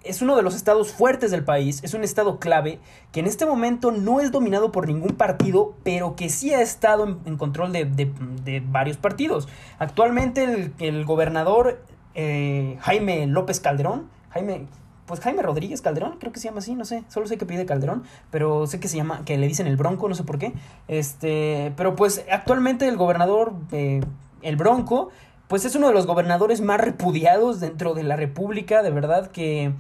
es 0.09 0.23
uno 0.23 0.37
de 0.37 0.43
los 0.43 0.55
estados 0.55 0.93
fuertes 0.93 1.31
del 1.31 1.45
país, 1.45 1.81
es 1.83 1.95
un 1.95 2.03
estado 2.03 2.39
clave 2.39 2.79
que 3.13 3.21
en 3.21 3.27
este 3.27 3.47
momento 3.47 3.91
no 3.91 4.21
es 4.21 4.33
dominado 4.33 4.73
por 4.73 4.87
ningún 4.87 5.17
partido, 5.17 5.75
pero 5.83 6.17
que 6.17 6.29
sí 6.31 6.53
ha 6.55 6.63
estado 6.63 7.19
en, 7.25 7.37
control 7.37 7.73
de, 7.73 8.63
varios 8.67 8.97
partidos. 8.97 9.49
Actualmente 9.79 10.73
el, 10.79 11.05
gobernador 11.05 11.83
eh, 12.15 12.77
Jaime 12.81 13.27
López 13.27 13.61
Calderón, 13.61 14.09
Jaime, 14.31 14.67
pues 15.09 15.21
Jaime 15.21 15.43
Rodríguez 15.43 15.83
Calderón, 15.83 16.19
creo 16.21 16.33
que 16.33 16.39
se 16.39 16.49
llama 16.49 16.59
así, 16.59 16.75
no 16.75 16.85
sé, 16.85 17.03
solo 17.09 17.27
sé 17.27 17.39
que 17.39 17.47
pide 17.47 17.67
Calderón, 17.67 18.05
pero 18.31 18.67
sé 18.67 18.79
que 18.79 18.87
se 18.87 18.97
llama, 18.97 19.25
que 19.25 19.37
le 19.39 19.49
dicen 19.49 19.67
el 19.67 19.77
Bronco, 19.77 20.09
no 20.09 20.15
sé 20.15 20.23
por 20.23 20.39
qué. 20.39 20.53
Este, 20.87 21.73
pero 21.77 21.97
pues 21.97 22.25
actualmente 22.31 22.87
el 22.87 22.97
gobernador, 22.97 23.55
eh, 23.73 24.01
el 24.43 24.57
Bronco, 24.57 25.09
pues 25.49 25.65
es 25.65 25.75
uno 25.75 25.89
de 25.89 25.95
los 25.95 26.07
gobernadores 26.07 26.61
más 26.61 26.81
repudiados 26.81 27.59
dentro 27.59 27.95
de 27.95 28.05
la 28.05 28.17
República, 28.17 28.83
de 28.83 28.91
verdad 28.91 29.31
que 29.31 29.73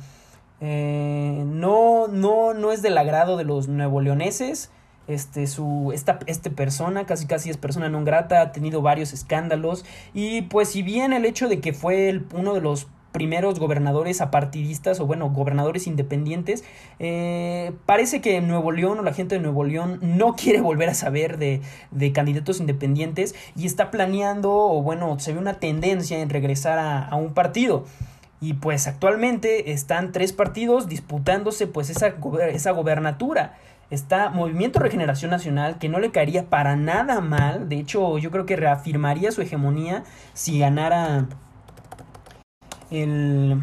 eh, 0.61 1.44
no, 1.47 2.08
no, 2.08 2.54
no 2.54 2.73
es 2.73 2.82
del 2.82 2.99
agrado 2.99 3.37
de 3.37 3.44
los 3.44 3.68
nuevo 3.68 4.00
leoneses. 4.00 4.70
Este, 5.06 5.47
su, 5.47 5.90
esta 5.94 6.18
este 6.26 6.50
persona, 6.50 7.06
casi 7.06 7.26
casi 7.26 7.49
es 7.49 7.56
persona 7.56 7.88
non 7.88 8.04
grata, 8.04 8.42
ha 8.42 8.52
tenido 8.52 8.82
varios 8.82 9.12
escándalos. 9.12 9.85
Y 10.12 10.42
pues 10.42 10.68
si 10.70 10.82
bien 10.82 11.12
el 11.12 11.25
hecho 11.25 11.49
de 11.49 11.61
que 11.61 11.73
fue 11.73 12.20
uno 12.35 12.52
de 12.52 12.61
los 12.61 12.88
primeros 13.12 13.58
gobernadores 13.58 14.20
apartidistas 14.20 15.00
o 15.00 15.06
bueno, 15.06 15.30
gobernadores 15.30 15.86
independientes, 15.86 16.64
eh, 16.98 17.72
parece 17.86 18.20
que 18.20 18.40
Nuevo 18.40 18.72
León 18.72 18.98
o 18.98 19.02
la 19.02 19.14
gente 19.14 19.36
de 19.36 19.40
Nuevo 19.40 19.64
León 19.64 19.98
no 20.02 20.36
quiere 20.36 20.60
volver 20.60 20.88
a 20.88 20.94
saber 20.94 21.38
de, 21.38 21.60
de, 21.90 22.12
candidatos 22.12 22.60
independientes 22.60 23.34
y 23.56 23.66
está 23.66 23.90
planeando 23.90 24.52
o 24.52 24.82
bueno, 24.82 25.18
se 25.18 25.32
ve 25.32 25.38
una 25.38 25.54
tendencia 25.54 26.20
en 26.20 26.30
regresar 26.30 26.78
a, 26.78 27.06
a 27.06 27.16
un 27.16 27.34
partido. 27.34 27.84
Y 28.40 28.54
pues 28.54 28.86
actualmente 28.86 29.72
están 29.72 30.12
tres 30.12 30.32
partidos 30.32 30.88
disputándose 30.88 31.66
pues 31.66 31.90
esa, 31.90 32.14
esa 32.52 32.70
gobernatura. 32.70 33.56
Está 33.90 34.28
Movimiento 34.28 34.80
Regeneración 34.80 35.30
Nacional, 35.30 35.78
que 35.78 35.88
no 35.88 35.98
le 35.98 36.10
caería 36.10 36.44
para 36.44 36.76
nada 36.76 37.20
mal. 37.20 37.68
De 37.68 37.76
hecho, 37.76 38.18
yo 38.18 38.30
creo 38.30 38.46
que 38.46 38.54
reafirmaría 38.54 39.32
su 39.32 39.40
hegemonía 39.40 40.04
si 40.34 40.58
ganara 40.58 41.26
el, 42.90 43.61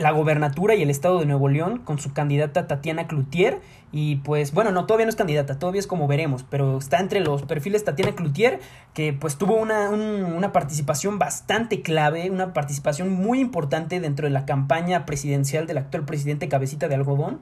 la 0.00 0.12
gobernatura 0.12 0.74
y 0.74 0.82
el 0.82 0.90
estado 0.90 1.18
de 1.18 1.26
Nuevo 1.26 1.48
León 1.48 1.78
con 1.78 1.98
su 1.98 2.12
candidata 2.12 2.66
Tatiana 2.66 3.06
Cloutier. 3.06 3.60
Y 3.92 4.16
pues 4.16 4.52
bueno, 4.52 4.70
no, 4.70 4.86
todavía 4.86 5.04
no 5.06 5.10
es 5.10 5.16
candidata, 5.16 5.58
todavía 5.58 5.80
es 5.80 5.86
como 5.86 6.06
veremos, 6.06 6.44
pero 6.48 6.78
está 6.78 7.00
entre 7.00 7.20
los 7.20 7.42
perfiles 7.42 7.84
Tatiana 7.84 8.14
Cloutier, 8.14 8.60
que 8.94 9.12
pues 9.12 9.36
tuvo 9.36 9.56
una, 9.56 9.90
una 9.90 10.52
participación 10.52 11.18
bastante 11.18 11.82
clave, 11.82 12.30
una 12.30 12.52
participación 12.52 13.10
muy 13.10 13.40
importante 13.40 14.00
dentro 14.00 14.26
de 14.26 14.30
la 14.30 14.46
campaña 14.46 15.04
presidencial 15.06 15.66
del 15.66 15.78
actual 15.78 16.04
presidente 16.04 16.48
Cabecita 16.48 16.88
de 16.88 16.94
Algodón. 16.94 17.40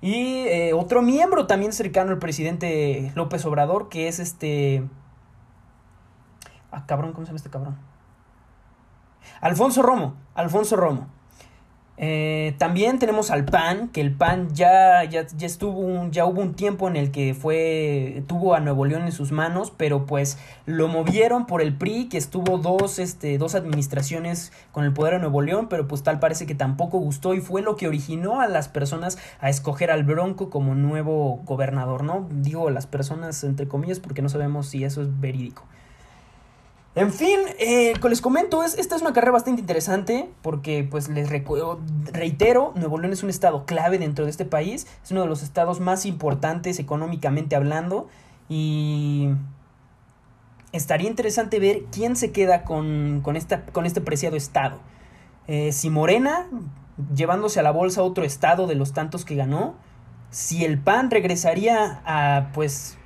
Y 0.00 0.46
eh, 0.46 0.72
otro 0.72 1.02
miembro 1.02 1.46
también 1.46 1.72
cercano 1.72 2.12
al 2.12 2.18
presidente 2.18 3.12
López 3.14 3.44
Obrador, 3.44 3.88
que 3.90 4.08
es 4.08 4.18
este... 4.20 4.84
Ah, 6.72 6.86
cabrón, 6.86 7.12
¿cómo 7.12 7.26
se 7.26 7.30
llama 7.30 7.36
este 7.36 7.50
cabrón? 7.50 7.89
Alfonso 9.40 9.82
Romo, 9.82 10.14
Alfonso 10.34 10.76
Romo. 10.76 11.08
Eh, 12.02 12.54
también 12.56 12.98
tenemos 12.98 13.30
al 13.30 13.44
PAN, 13.44 13.90
que 13.90 14.00
el 14.00 14.14
PAN 14.14 14.54
ya, 14.54 15.04
ya, 15.04 15.26
ya 15.26 15.46
estuvo 15.46 16.08
ya 16.10 16.24
hubo 16.24 16.40
un 16.40 16.54
tiempo 16.54 16.88
en 16.88 16.96
el 16.96 17.10
que 17.10 17.34
fue, 17.34 18.24
tuvo 18.26 18.54
a 18.54 18.60
Nuevo 18.60 18.86
León 18.86 19.02
en 19.02 19.12
sus 19.12 19.32
manos, 19.32 19.70
pero 19.76 20.06
pues 20.06 20.38
lo 20.64 20.88
movieron 20.88 21.44
por 21.44 21.60
el 21.60 21.76
PRI, 21.76 22.08
que 22.08 22.16
estuvo 22.16 22.56
dos, 22.56 22.98
este, 22.98 23.36
dos 23.36 23.54
administraciones 23.54 24.50
con 24.72 24.84
el 24.84 24.94
poder 24.94 25.12
de 25.12 25.18
Nuevo 25.20 25.42
León, 25.42 25.66
pero 25.68 25.86
pues 25.86 26.02
tal 26.02 26.20
parece 26.20 26.46
que 26.46 26.54
tampoco 26.54 26.96
gustó 26.96 27.34
y 27.34 27.42
fue 27.42 27.60
lo 27.60 27.76
que 27.76 27.86
originó 27.86 28.40
a 28.40 28.48
las 28.48 28.68
personas 28.68 29.18
a 29.38 29.50
escoger 29.50 29.90
al 29.90 30.02
Bronco 30.02 30.48
como 30.48 30.74
nuevo 30.74 31.42
gobernador, 31.44 32.02
¿no? 32.02 32.26
Digo 32.30 32.70
las 32.70 32.86
personas 32.86 33.44
entre 33.44 33.68
comillas 33.68 34.00
porque 34.00 34.22
no 34.22 34.30
sabemos 34.30 34.68
si 34.68 34.84
eso 34.84 35.02
es 35.02 35.20
verídico. 35.20 35.64
En 36.96 37.12
fin, 37.12 37.38
eh, 37.60 37.94
les 38.08 38.20
comento, 38.20 38.64
es, 38.64 38.76
esta 38.76 38.96
es 38.96 39.02
una 39.02 39.12
carrera 39.12 39.30
bastante 39.30 39.60
interesante 39.60 40.28
porque, 40.42 40.82
pues, 40.82 41.08
les 41.08 41.30
reitero, 41.30 42.72
Nuevo 42.74 42.98
León 42.98 43.12
es 43.12 43.22
un 43.22 43.30
estado 43.30 43.64
clave 43.64 43.98
dentro 43.98 44.24
de 44.24 44.30
este 44.32 44.44
país, 44.44 44.88
es 45.04 45.10
uno 45.12 45.20
de 45.20 45.28
los 45.28 45.44
estados 45.44 45.78
más 45.78 46.04
importantes 46.04 46.80
económicamente 46.80 47.54
hablando 47.54 48.08
y 48.48 49.28
estaría 50.72 51.08
interesante 51.08 51.60
ver 51.60 51.84
quién 51.92 52.16
se 52.16 52.32
queda 52.32 52.64
con, 52.64 53.20
con, 53.22 53.36
esta, 53.36 53.66
con 53.66 53.86
este 53.86 54.00
preciado 54.00 54.36
estado. 54.36 54.80
Eh, 55.46 55.70
si 55.70 55.90
Morena, 55.90 56.48
llevándose 57.14 57.60
a 57.60 57.62
la 57.62 57.70
bolsa 57.70 58.02
otro 58.02 58.24
estado 58.24 58.66
de 58.66 58.74
los 58.74 58.92
tantos 58.92 59.24
que 59.24 59.36
ganó, 59.36 59.76
si 60.30 60.64
el 60.64 60.78
PAN 60.78 61.12
regresaría 61.12 62.02
a, 62.04 62.50
pues, 62.52 62.98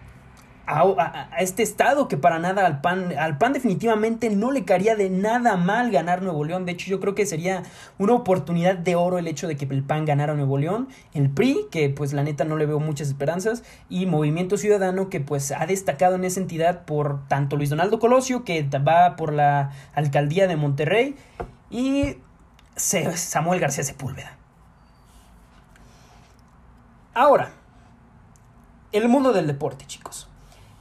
a, 0.66 1.28
este 1.38 1.62
estado 1.62 2.08
que 2.08 2.16
para 2.16 2.38
nada 2.38 2.66
al 2.66 2.80
PAN, 2.80 3.12
al 3.18 3.38
PAN 3.38 3.52
definitivamente 3.52 4.30
no 4.30 4.50
le 4.50 4.64
caería 4.64 4.96
de 4.96 5.10
nada 5.10 5.56
mal 5.56 5.90
ganar 5.90 6.22
Nuevo 6.22 6.44
León. 6.44 6.64
De 6.64 6.72
hecho, 6.72 6.88
yo 6.88 7.00
creo 7.00 7.14
que 7.14 7.26
sería 7.26 7.62
una 7.98 8.14
oportunidad 8.14 8.76
de 8.76 8.96
oro 8.96 9.18
el 9.18 9.26
hecho 9.26 9.48
de 9.48 9.56
que 9.56 9.64
el 9.66 9.82
PAN 9.82 10.04
ganara 10.04 10.34
Nuevo 10.34 10.58
León. 10.58 10.88
El 11.12 11.30
PRI, 11.30 11.66
que 11.70 11.90
pues 11.90 12.12
la 12.12 12.22
neta 12.22 12.44
no 12.44 12.56
le 12.56 12.66
veo 12.66 12.80
muchas 12.80 13.08
esperanzas. 13.08 13.62
Y 13.88 14.06
Movimiento 14.06 14.56
Ciudadano, 14.56 15.10
que 15.10 15.20
pues 15.20 15.52
ha 15.52 15.66
destacado 15.66 16.16
en 16.16 16.24
esa 16.24 16.40
entidad 16.40 16.84
por 16.84 17.26
tanto 17.28 17.56
Luis 17.56 17.70
Donaldo 17.70 17.98
Colosio, 17.98 18.44
que 18.44 18.62
va 18.62 19.16
por 19.16 19.32
la 19.32 19.72
alcaldía 19.94 20.46
de 20.46 20.56
Monterrey, 20.56 21.16
y 21.70 22.16
Samuel 22.76 23.60
García 23.60 23.84
Sepúlveda. 23.84 24.36
Ahora, 27.14 27.52
el 28.92 29.08
mundo 29.08 29.32
del 29.32 29.46
deporte, 29.46 29.84
chicos. 29.86 30.28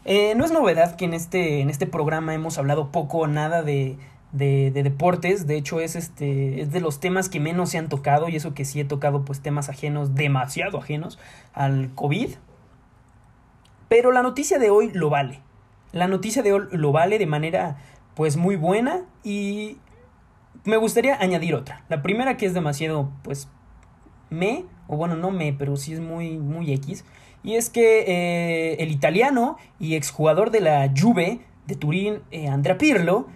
Eh, 0.05 0.33
no 0.35 0.43
es 0.43 0.51
novedad 0.51 0.95
que 0.95 1.05
en 1.05 1.13
este, 1.13 1.61
en 1.61 1.69
este 1.69 1.87
programa 1.87 2.33
hemos 2.33 2.57
hablado 2.57 2.91
poco 2.91 3.19
o 3.19 3.27
nada 3.27 3.63
de, 3.63 3.97
de, 4.31 4.71
deportes. 4.71 5.47
De 5.47 5.55
hecho, 5.55 5.79
es, 5.79 5.95
este, 5.95 6.61
es 6.61 6.71
de 6.71 6.81
los 6.81 6.99
temas 6.99 7.29
que 7.29 7.39
menos 7.39 7.69
se 7.69 7.77
han 7.77 7.89
tocado. 7.89 8.27
Y 8.29 8.35
eso 8.35 8.53
que 8.53 8.65
sí 8.65 8.79
he 8.79 8.85
tocado, 8.85 9.23
pues 9.23 9.41
temas 9.41 9.69
ajenos, 9.69 10.15
demasiado 10.15 10.77
ajenos 10.77 11.19
al 11.53 11.91
COVID. 11.95 12.31
Pero 13.87 14.11
la 14.11 14.23
noticia 14.23 14.59
de 14.59 14.69
hoy 14.69 14.91
lo 14.93 15.09
vale. 15.09 15.39
La 15.91 16.07
noticia 16.07 16.43
de 16.43 16.53
hoy 16.53 16.63
lo 16.71 16.91
vale 16.91 17.19
de 17.19 17.27
manera, 17.27 17.77
pues, 18.15 18.35
muy 18.35 18.55
buena. 18.55 19.03
Y 19.23 19.77
me 20.65 20.77
gustaría 20.77 21.15
añadir 21.15 21.55
otra. 21.55 21.85
La 21.87 22.01
primera 22.01 22.35
que 22.35 22.45
es 22.45 22.53
demasiado, 22.53 23.09
pues, 23.23 23.47
me, 24.29 24.65
o 24.87 24.97
bueno, 24.97 25.15
no 25.15 25.31
me, 25.31 25.53
pero 25.53 25.77
sí 25.77 25.93
es 25.93 25.99
muy, 25.99 26.37
muy 26.39 26.73
X 26.73 27.05
y 27.43 27.55
es 27.55 27.69
que 27.69 28.05
eh, 28.07 28.75
el 28.79 28.91
italiano 28.91 29.57
y 29.79 29.95
exjugador 29.95 30.49
de 30.49 30.61
la 30.61 30.91
Juve 30.97 31.41
de 31.67 31.75
Turín, 31.75 32.19
eh, 32.31 32.47
Andrea 32.47 32.77
Pirlo, 32.77 33.27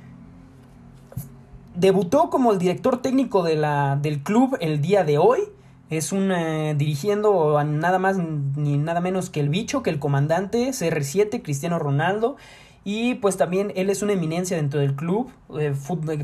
debutó 1.76 2.30
como 2.30 2.54
el 2.54 2.58
director 2.58 3.02
técnico 3.02 3.44
de 3.44 3.56
la, 3.56 4.00
del 4.02 4.24
club 4.24 4.58
el 4.62 4.82
día 4.82 5.04
de 5.04 5.18
hoy. 5.18 5.42
Es 5.90 6.12
un 6.12 6.32
eh, 6.32 6.74
dirigiendo 6.78 7.58
a 7.58 7.64
nada 7.64 8.00
más 8.00 8.18
ni 8.18 8.78
nada 8.78 9.02
menos 9.02 9.30
que 9.30 9.42
el 9.42 9.50
bicho, 9.50 9.84
que 9.84 9.90
el 9.90 10.00
comandante 10.00 10.70
CR7, 10.70 11.42
Cristiano 11.42 11.78
Ronaldo. 11.78 12.38
Y 12.86 13.16
pues 13.16 13.36
también 13.36 13.74
él 13.76 13.90
es 13.90 14.02
una 14.02 14.14
eminencia 14.14 14.56
dentro 14.56 14.80
del 14.80 14.96
club, 14.96 15.30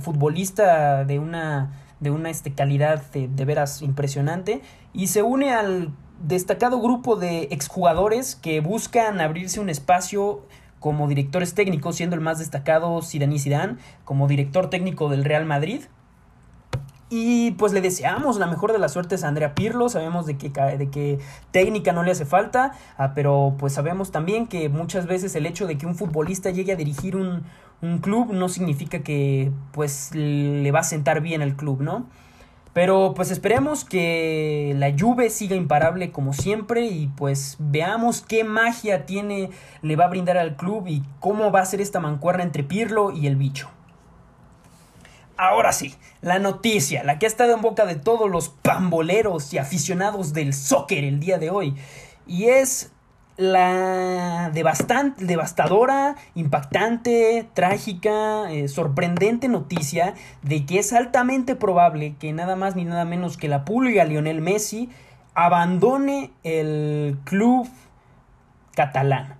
futbolista 0.02 1.04
de 1.04 1.20
una, 1.20 1.82
de 2.00 2.10
una 2.10 2.30
este, 2.30 2.54
calidad 2.54 3.12
de, 3.12 3.28
de 3.28 3.46
veras 3.46 3.82
impresionante. 3.82 4.62
Y 4.94 5.08
se 5.08 5.24
une 5.24 5.52
al 5.52 5.92
destacado 6.22 6.79
grupo 6.79 7.15
de 7.15 7.48
exjugadores 7.51 8.36
que 8.36 8.60
buscan 8.62 9.22
abrirse 9.22 9.60
un 9.60 9.70
espacio 9.70 10.41
como 10.79 11.08
directores 11.08 11.53
técnicos, 11.53 11.96
siendo 11.96 12.15
el 12.15 12.22
más 12.22 12.39
destacado 12.39 13.01
Zidane 13.01 13.39
Zidane 13.39 13.77
como 14.03 14.27
director 14.27 14.70
técnico 14.70 15.10
del 15.10 15.24
Real 15.24 15.46
Madrid. 15.46 15.84
Y 17.10 17.51
pues 17.51 17.74
le 17.74 17.82
deseamos 17.82 18.38
la 18.38 18.48
mejor 18.48 18.72
de 18.72 18.79
las 18.79 18.93
suertes 18.93 19.24
a 19.24 19.27
Andrea 19.27 19.53
Pirlo, 19.53 19.88
sabemos 19.88 20.25
de 20.25 20.36
que, 20.36 20.50
de 20.50 20.89
que 20.89 21.20
técnica 21.51 21.93
no 21.93 22.03
le 22.03 22.12
hace 22.12 22.25
falta, 22.25 22.74
ah, 22.98 23.13
pero 23.13 23.55
pues 23.60 23.74
sabemos 23.74 24.12
también 24.12 24.48
que 24.48 24.67
muchas 24.67 25.05
veces 25.05 25.36
el 25.36 25.46
hecho 25.46 25.67
de 25.67 25.77
que 25.77 25.86
un 25.86 25.96
futbolista 25.96 26.50
llegue 26.50 26.74
a 26.74 26.75
dirigir 26.75 27.15
un, 27.15 27.43
un 27.84 28.00
club 28.00 28.34
no 28.34 28.50
significa 28.50 29.00
que 29.00 29.51
pues 29.74 30.15
le 30.15 30.72
va 30.72 30.79
a 30.79 30.84
sentar 30.84 31.22
bien 31.22 31.41
al 31.41 31.55
club, 31.55 31.82
¿no? 31.82 32.08
Pero 32.74 33.13
pues 33.15 33.30
esperemos 33.30 33.86
que 33.86 34.74
la 34.77 34.92
Juve 34.98 35.30
siga 35.30 35.56
imparable 35.56 36.12
como 36.12 36.34
siempre 36.34 36.88
y 36.88 37.08
pues 37.08 37.56
veamos 37.60 38.22
qué 38.22 38.44
magia 38.44 39.06
tiene, 39.06 39.51
le 39.84 39.96
va 39.96 40.06
a 40.06 40.10
brindar 40.10 40.38
al 40.38 40.56
club 40.56 40.88
y 40.88 41.03
cómo 41.20 41.51
va 41.51 41.62
a 41.62 41.65
ser 41.65 41.82
esta 41.82 42.00
mancuerna 42.00 42.44
entre 42.44 42.63
Pirlo 42.63 43.12
y 43.12 43.27
el 43.27 43.36
bicho. 43.36 43.70
Ahora 45.38 45.72
sí, 45.72 45.96
la 46.22 46.39
noticia, 46.39 47.03
la 47.03 47.20
que 47.20 47.25
ha 47.25 47.30
estado 47.30 47.53
en 47.53 47.62
boca 47.62 47.86
de 47.86 47.96
todos 47.96 48.30
los 48.30 48.50
pamboleros 48.50 49.53
y 49.53 49.60
aficionados 49.60 50.34
del 50.34 50.53
soccer 50.53 51.03
el 51.03 51.20
día 51.20 51.38
de 51.38 51.50
hoy. 51.50 51.75
Y 52.25 52.46
es 52.46 52.92
la 53.38 54.52
devastadora, 54.54 56.16
impactante, 56.36 57.48
trágica, 57.54 58.52
eh, 58.52 58.68
sorprendente 58.68 59.48
noticia 59.48 60.13
de 60.44 60.66
que 60.66 60.80
es 60.80 60.94
altamente 60.94 61.56
probable 61.56 62.16
que 62.20 62.32
nada 62.32 62.56
más 62.56 62.75
ni 62.75 62.86
nada 62.86 63.06
menos 63.06 63.38
que 63.38 63.48
la 63.48 63.66
pulga 63.66 64.06
Lionel 64.06 64.42
Messi 64.42 64.90
abandone 65.34 66.32
el 66.44 67.18
club 67.24 67.68
catalán. 68.75 69.38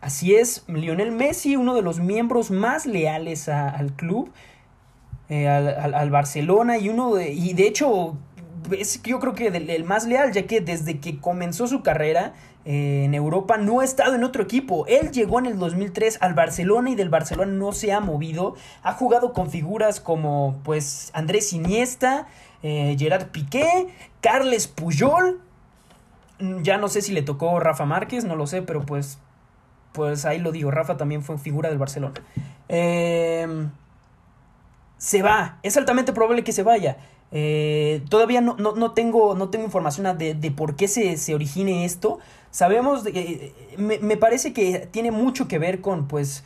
Así 0.00 0.34
es, 0.34 0.64
Lionel 0.68 1.12
Messi, 1.12 1.56
uno 1.56 1.74
de 1.74 1.82
los 1.82 2.00
miembros 2.00 2.50
más 2.50 2.86
leales 2.86 3.48
al 3.48 3.92
club, 3.92 4.32
eh, 5.28 5.48
al, 5.48 6.10
Barcelona 6.10 6.78
y 6.78 6.88
uno 6.88 7.14
de, 7.14 7.32
y 7.32 7.52
de 7.52 7.66
hecho 7.66 8.16
es 8.76 9.02
yo 9.02 9.20
creo 9.20 9.34
que 9.34 9.48
el, 9.48 9.84
más 9.84 10.06
leal 10.06 10.32
ya 10.32 10.46
que 10.46 10.60
desde 10.60 11.00
que 11.00 11.18
comenzó 11.18 11.66
su 11.66 11.82
carrera 11.82 12.32
en 12.70 13.14
Europa 13.14 13.56
no 13.56 13.80
ha 13.80 13.84
estado 13.84 14.14
en 14.14 14.24
otro 14.24 14.42
equipo. 14.42 14.84
Él 14.88 15.10
llegó 15.10 15.38
en 15.38 15.46
el 15.46 15.58
2003 15.58 16.18
al 16.20 16.34
Barcelona 16.34 16.90
y 16.90 16.96
del 16.96 17.08
Barcelona 17.08 17.50
no 17.50 17.72
se 17.72 17.94
ha 17.94 18.00
movido. 18.00 18.56
Ha 18.82 18.92
jugado 18.92 19.32
con 19.32 19.50
figuras 19.50 20.00
como 20.00 20.60
pues 20.64 21.10
Andrés 21.14 21.54
Iniesta, 21.54 22.26
eh, 22.62 22.94
Gerard 22.98 23.28
Piqué, 23.28 23.88
Carles 24.20 24.66
Puyol. 24.66 25.40
Ya 26.60 26.76
no 26.76 26.88
sé 26.88 27.00
si 27.00 27.12
le 27.12 27.22
tocó 27.22 27.58
Rafa 27.58 27.86
Márquez, 27.86 28.24
no 28.24 28.36
lo 28.36 28.46
sé, 28.46 28.60
pero 28.60 28.84
pues 28.84 29.18
pues 29.92 30.26
ahí 30.26 30.38
lo 30.38 30.52
digo, 30.52 30.70
Rafa 30.70 30.98
también 30.98 31.22
fue 31.22 31.38
figura 31.38 31.70
del 31.70 31.78
Barcelona. 31.78 32.20
Eh, 32.68 33.66
se 34.98 35.22
va. 35.22 35.58
Es 35.62 35.78
altamente 35.78 36.12
probable 36.12 36.44
que 36.44 36.52
se 36.52 36.62
vaya. 36.62 36.98
Eh, 37.30 38.02
todavía 38.08 38.40
no, 38.40 38.56
no, 38.56 38.92
tengo, 38.92 39.34
no 39.34 39.50
tengo 39.50 39.64
información 39.64 40.16
de, 40.16 40.34
de 40.34 40.50
por 40.50 40.76
qué 40.76 40.88
se, 40.88 41.16
se, 41.16 41.34
origine 41.34 41.84
esto. 41.84 42.18
Sabemos, 42.50 43.04
eh, 43.06 43.52
me, 43.76 43.98
me, 43.98 44.16
parece 44.16 44.52
que 44.52 44.88
tiene 44.90 45.10
mucho 45.10 45.46
que 45.46 45.58
ver 45.58 45.80
con, 45.82 46.08
pues, 46.08 46.44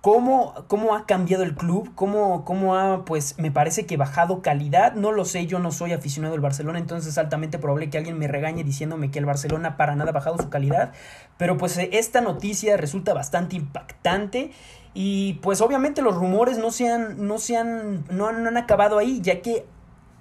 cómo, 0.00 0.54
cómo 0.66 0.96
ha 0.96 1.06
cambiado 1.06 1.44
el 1.44 1.54
club, 1.54 1.92
cómo, 1.94 2.44
cómo 2.44 2.74
ha, 2.74 3.04
pues, 3.04 3.38
me 3.38 3.52
parece 3.52 3.86
que 3.86 3.96
bajado 3.96 4.42
calidad. 4.42 4.94
No 4.94 5.12
lo 5.12 5.24
sé, 5.24 5.46
yo 5.46 5.60
no 5.60 5.70
soy 5.70 5.92
aficionado 5.92 6.32
del 6.32 6.40
Barcelona, 6.40 6.80
entonces 6.80 7.12
es 7.12 7.18
altamente 7.18 7.58
probable 7.58 7.88
que 7.88 7.98
alguien 7.98 8.18
me 8.18 8.26
regañe 8.26 8.64
diciéndome 8.64 9.12
que 9.12 9.20
el 9.20 9.26
Barcelona 9.26 9.76
para 9.76 9.94
nada 9.94 10.10
ha 10.10 10.14
bajado 10.14 10.36
su 10.38 10.50
calidad. 10.50 10.92
Pero, 11.38 11.56
pues, 11.56 11.78
esta 11.78 12.20
noticia 12.20 12.76
resulta 12.76 13.14
bastante 13.14 13.54
impactante. 13.54 14.50
Y 14.94 15.34
pues 15.42 15.62
obviamente 15.62 16.02
los 16.02 16.14
rumores 16.14 16.58
no 16.58 16.70
se 16.70 16.90
han, 16.90 17.26
no 17.26 17.38
se 17.38 17.54
no 17.64 18.28
han, 18.28 18.56
acabado 18.58 18.98
ahí, 18.98 19.20
ya 19.22 19.40
que 19.40 19.64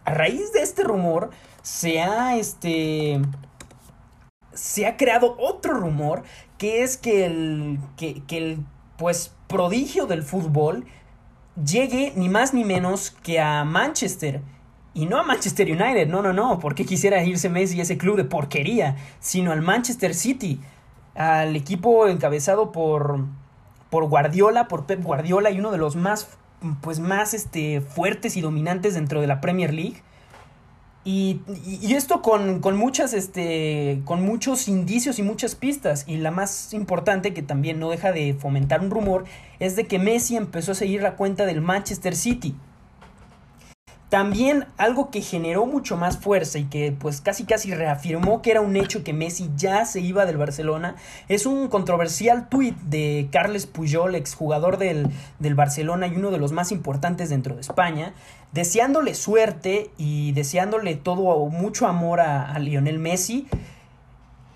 a 0.05 0.13
raíz 0.13 0.51
de 0.53 0.61
este 0.61 0.83
rumor 0.83 1.29
se 1.61 2.01
ha, 2.01 2.37
este, 2.37 3.21
se 4.53 4.85
ha 4.85 4.97
creado 4.97 5.35
otro 5.39 5.73
rumor 5.73 6.23
que 6.57 6.83
es 6.83 6.97
que 6.97 7.25
el, 7.25 7.79
que, 7.97 8.23
que 8.23 8.37
el, 8.37 8.65
pues, 8.97 9.33
prodigio 9.47 10.05
del 10.05 10.23
fútbol 10.23 10.85
llegue 11.63 12.13
ni 12.15 12.29
más 12.29 12.53
ni 12.53 12.63
menos 12.63 13.11
que 13.23 13.39
a 13.39 13.63
Manchester. 13.63 14.41
Y 14.93 15.05
no 15.05 15.19
a 15.19 15.23
Manchester 15.23 15.67
United, 15.71 16.07
no, 16.07 16.21
no, 16.21 16.33
no, 16.33 16.59
porque 16.59 16.85
quisiera 16.85 17.23
irse 17.23 17.49
Messi 17.49 17.79
a 17.79 17.83
ese 17.83 17.97
club 17.97 18.17
de 18.17 18.25
porquería, 18.25 18.97
sino 19.19 19.51
al 19.53 19.61
Manchester 19.61 20.13
City, 20.13 20.59
al 21.15 21.55
equipo 21.55 22.07
encabezado 22.07 22.71
por 22.71 23.25
por 23.91 24.07
Guardiola, 24.07 24.67
por 24.69 24.85
Pep 24.85 25.03
Guardiola 25.03 25.51
y 25.51 25.59
uno 25.59 25.69
de 25.69 25.77
los 25.77 25.95
más, 25.97 26.29
pues 26.81 26.99
más 26.99 27.33
este, 27.33 27.81
fuertes 27.81 28.37
y 28.37 28.41
dominantes 28.41 28.93
dentro 28.93 29.21
de 29.21 29.27
la 29.27 29.41
Premier 29.41 29.73
League. 29.73 30.01
Y, 31.03 31.41
y, 31.65 31.95
esto 31.95 32.21
con, 32.21 32.59
con, 32.59 32.77
muchas, 32.77 33.13
este, 33.13 34.01
con 34.05 34.23
muchos 34.23 34.67
indicios 34.67 35.17
y 35.17 35.23
muchas 35.23 35.55
pistas. 35.55 36.03
Y 36.07 36.17
la 36.17 36.29
más 36.29 36.73
importante, 36.73 37.33
que 37.33 37.41
también 37.41 37.79
no 37.79 37.89
deja 37.89 38.11
de 38.11 38.35
fomentar 38.35 38.81
un 38.81 38.91
rumor, 38.91 39.25
es 39.59 39.75
de 39.75 39.87
que 39.87 39.97
Messi 39.97 40.35
empezó 40.35 40.73
a 40.73 40.75
seguir 40.75 41.01
la 41.01 41.15
cuenta 41.15 41.47
del 41.47 41.61
Manchester 41.61 42.15
City. 42.15 42.55
También 44.11 44.65
algo 44.75 45.09
que 45.09 45.21
generó 45.21 45.65
mucho 45.65 45.95
más 45.95 46.17
fuerza 46.17 46.59
y 46.59 46.65
que 46.65 46.91
pues 46.91 47.21
casi 47.21 47.45
casi 47.45 47.73
reafirmó 47.73 48.41
que 48.41 48.51
era 48.51 48.59
un 48.59 48.75
hecho 48.75 49.05
que 49.05 49.13
Messi 49.13 49.49
ya 49.55 49.85
se 49.85 50.01
iba 50.01 50.25
del 50.25 50.35
Barcelona 50.35 50.97
es 51.29 51.45
un 51.45 51.69
controversial 51.69 52.49
tuit 52.49 52.77
de 52.81 53.29
Carles 53.31 53.67
Puyol, 53.67 54.15
exjugador 54.15 54.77
del, 54.77 55.07
del 55.39 55.55
Barcelona 55.55 56.07
y 56.07 56.17
uno 56.17 56.29
de 56.29 56.39
los 56.39 56.51
más 56.51 56.73
importantes 56.73 57.29
dentro 57.29 57.55
de 57.55 57.61
España, 57.61 58.13
deseándole 58.51 59.15
suerte 59.15 59.91
y 59.97 60.33
deseándole 60.33 60.95
todo 60.95 61.45
mucho 61.45 61.87
amor 61.87 62.19
a, 62.19 62.51
a 62.51 62.59
Lionel 62.59 62.99
Messi 62.99 63.47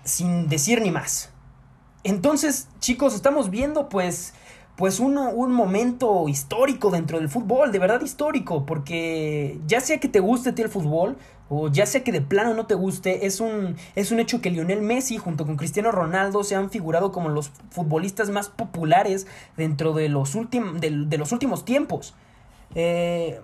sin 0.04 0.50
decir 0.50 0.82
ni 0.82 0.90
más. 0.90 1.30
Entonces, 2.04 2.68
chicos, 2.80 3.14
estamos 3.14 3.48
viendo 3.48 3.88
pues 3.88 4.34
pues 4.76 5.00
un, 5.00 5.14
momento 5.52 6.28
histórico 6.28 6.90
dentro 6.90 7.18
del 7.18 7.28
fútbol, 7.30 7.72
de 7.72 7.78
verdad 7.78 8.02
histórico, 8.02 8.66
porque 8.66 9.58
ya 9.66 9.80
sea 9.80 9.98
que 9.98 10.08
te 10.08 10.20
guste 10.20 10.50
a 10.50 10.54
ti 10.54 10.62
el 10.62 10.68
fútbol, 10.68 11.16
o 11.48 11.68
ya 11.68 11.86
sea 11.86 12.04
que 12.04 12.12
de 12.12 12.20
plano 12.20 12.52
no 12.52 12.66
te 12.66 12.74
guste, 12.74 13.26
es 13.26 13.40
un, 13.40 13.76
es 13.94 14.10
un 14.10 14.20
hecho 14.20 14.40
que 14.40 14.50
Lionel 14.50 14.82
Messi 14.82 15.16
junto 15.16 15.46
con 15.46 15.56
Cristiano 15.56 15.92
Ronaldo 15.92 16.44
se 16.44 16.56
han 16.56 16.70
figurado 16.70 17.10
como 17.10 17.30
los 17.30 17.50
futbolistas 17.70 18.28
más 18.28 18.50
populares 18.50 19.26
dentro 19.56 19.94
de 19.94 20.10
los, 20.10 20.34
de, 20.34 21.04
de 21.06 21.18
los 21.18 21.32
últimos 21.32 21.64
tiempos. 21.64 22.14
Eh, 22.74 23.40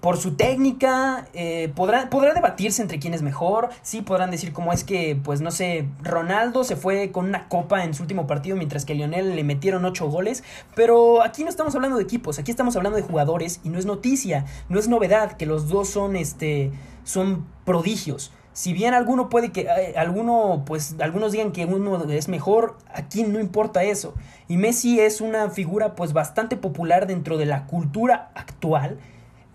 por 0.00 0.16
su 0.16 0.34
técnica, 0.34 1.26
eh, 1.34 1.72
podrá, 1.74 2.08
podrá 2.08 2.32
debatirse 2.32 2.82
entre 2.82 2.98
quién 2.98 3.14
es 3.14 3.22
mejor, 3.22 3.70
sí 3.82 4.02
podrán 4.02 4.30
decir 4.30 4.52
cómo 4.52 4.72
es 4.72 4.84
que, 4.84 5.18
pues 5.22 5.40
no 5.40 5.50
sé, 5.50 5.88
Ronaldo 6.02 6.62
se 6.62 6.76
fue 6.76 7.10
con 7.10 7.26
una 7.26 7.48
copa 7.48 7.84
en 7.84 7.94
su 7.94 8.02
último 8.02 8.26
partido 8.26 8.56
mientras 8.56 8.84
que 8.84 8.94
Lionel 8.94 9.34
le 9.34 9.44
metieron 9.44 9.84
ocho 9.84 10.08
goles, 10.08 10.44
pero 10.74 11.22
aquí 11.22 11.42
no 11.42 11.50
estamos 11.50 11.74
hablando 11.74 11.96
de 11.96 12.04
equipos, 12.04 12.38
aquí 12.38 12.50
estamos 12.50 12.76
hablando 12.76 12.96
de 12.96 13.02
jugadores 13.02 13.60
y 13.64 13.70
no 13.70 13.78
es 13.78 13.86
noticia, 13.86 14.44
no 14.68 14.78
es 14.78 14.88
novedad 14.88 15.32
que 15.32 15.46
los 15.46 15.68
dos 15.68 15.88
son, 15.88 16.14
este, 16.14 16.70
son 17.04 17.46
prodigios. 17.64 18.32
Si 18.52 18.72
bien 18.72 18.92
alguno 18.92 19.28
puede 19.28 19.52
que, 19.52 19.62
eh, 19.62 19.94
alguno, 19.96 20.64
pues 20.66 20.96
algunos 20.98 21.30
digan 21.30 21.52
que 21.52 21.64
uno 21.64 22.02
es 22.10 22.26
mejor, 22.26 22.76
aquí 22.92 23.22
no 23.22 23.38
importa 23.38 23.84
eso. 23.84 24.14
Y 24.48 24.56
Messi 24.56 24.98
es 24.98 25.20
una 25.20 25.50
figura 25.50 25.94
pues 25.94 26.12
bastante 26.12 26.56
popular 26.56 27.06
dentro 27.06 27.38
de 27.38 27.46
la 27.46 27.66
cultura 27.66 28.32
actual 28.34 28.98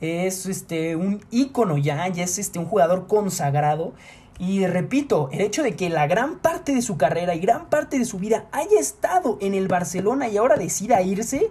es 0.04 0.46
este, 0.46 0.96
un 0.96 1.24
ícono 1.32 1.78
ya, 1.78 2.08
ya 2.10 2.24
es 2.24 2.38
este, 2.38 2.60
un 2.60 2.66
jugador 2.66 3.08
consagrado. 3.08 3.94
Y 4.40 4.66
repito, 4.66 5.30
el 5.32 5.42
hecho 5.42 5.64
de 5.64 5.76
que 5.76 5.90
la 5.90 6.08
gran 6.08 6.40
parte 6.40 6.74
de 6.74 6.82
su 6.82 6.98
carrera 6.98 7.36
y 7.36 7.40
gran 7.40 7.70
parte 7.70 8.00
de 8.00 8.06
su 8.06 8.18
vida 8.18 8.46
haya 8.52 8.80
estado 8.80 9.38
en 9.42 9.54
el 9.54 9.68
Barcelona 9.68 10.28
y 10.28 10.38
ahora 10.38 10.58
decida 10.58 11.02
irse, 11.02 11.50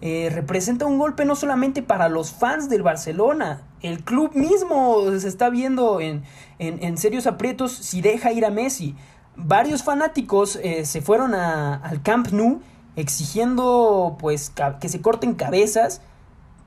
eh, 0.00 0.30
representa 0.32 0.86
un 0.86 0.98
golpe 0.98 1.24
no 1.24 1.36
solamente 1.36 1.82
para 1.82 2.08
los 2.08 2.32
fans 2.32 2.68
del 2.68 2.82
Barcelona, 2.82 3.62
el 3.82 4.02
club 4.02 4.34
mismo 4.34 5.04
se 5.16 5.28
está 5.28 5.48
viendo 5.48 6.00
en, 6.00 6.24
en, 6.58 6.98
serios 6.98 7.28
aprietos 7.28 7.72
si 7.72 8.00
deja 8.00 8.32
ir 8.32 8.44
a 8.44 8.50
Messi. 8.50 8.96
Varios 9.36 9.84
fanáticos 9.84 10.58
eh, 10.62 10.84
se 10.84 11.02
fueron 11.02 11.34
al 11.34 12.02
Camp 12.02 12.32
Nou 12.32 12.60
exigiendo 12.96 14.16
pues 14.18 14.52
que 14.80 14.88
se 14.88 15.00
corten 15.00 15.34
cabezas 15.34 16.02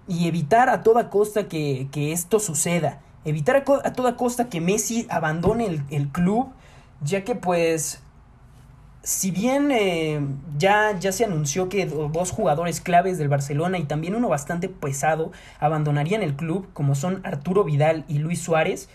y 0.07 0.27
evitar 0.27 0.69
a 0.69 0.83
toda 0.83 1.09
costa 1.09 1.47
que, 1.47 1.87
esto 1.93 2.39
suceda. 2.39 3.01
Evitar 3.23 3.63
a, 3.83 3.93
toda 3.93 4.15
costa 4.15 4.49
que 4.49 4.61
Messi 4.61 5.07
abandone 5.09 5.81
el, 5.89 6.09
club, 6.09 6.49
ya 7.01 7.23
que 7.23 7.35
pues 7.35 8.01
si 9.01 9.31
bien 9.31 9.71
eh, 9.71 10.19
ya, 10.57 10.97
ya 10.99 11.11
se 11.11 11.25
anunció 11.25 11.69
que 11.69 11.85
dos 11.85 12.31
jugadores 12.31 12.81
claves 12.81 13.17
del 13.17 13.29
Barcelona 13.29 13.77
y 13.77 13.83
también 13.83 14.15
uno 14.15 14.29
bastante 14.29 14.69
pesado 14.69 15.31
abandonarían 15.59 16.23
el 16.23 16.35
club, 16.35 16.67
como 16.73 16.95
son 16.95 17.21
Arturo 17.23 17.63
Vidal 17.63 18.03
y 18.07 18.19
Luis 18.19 18.41
Suárez, 18.41 18.89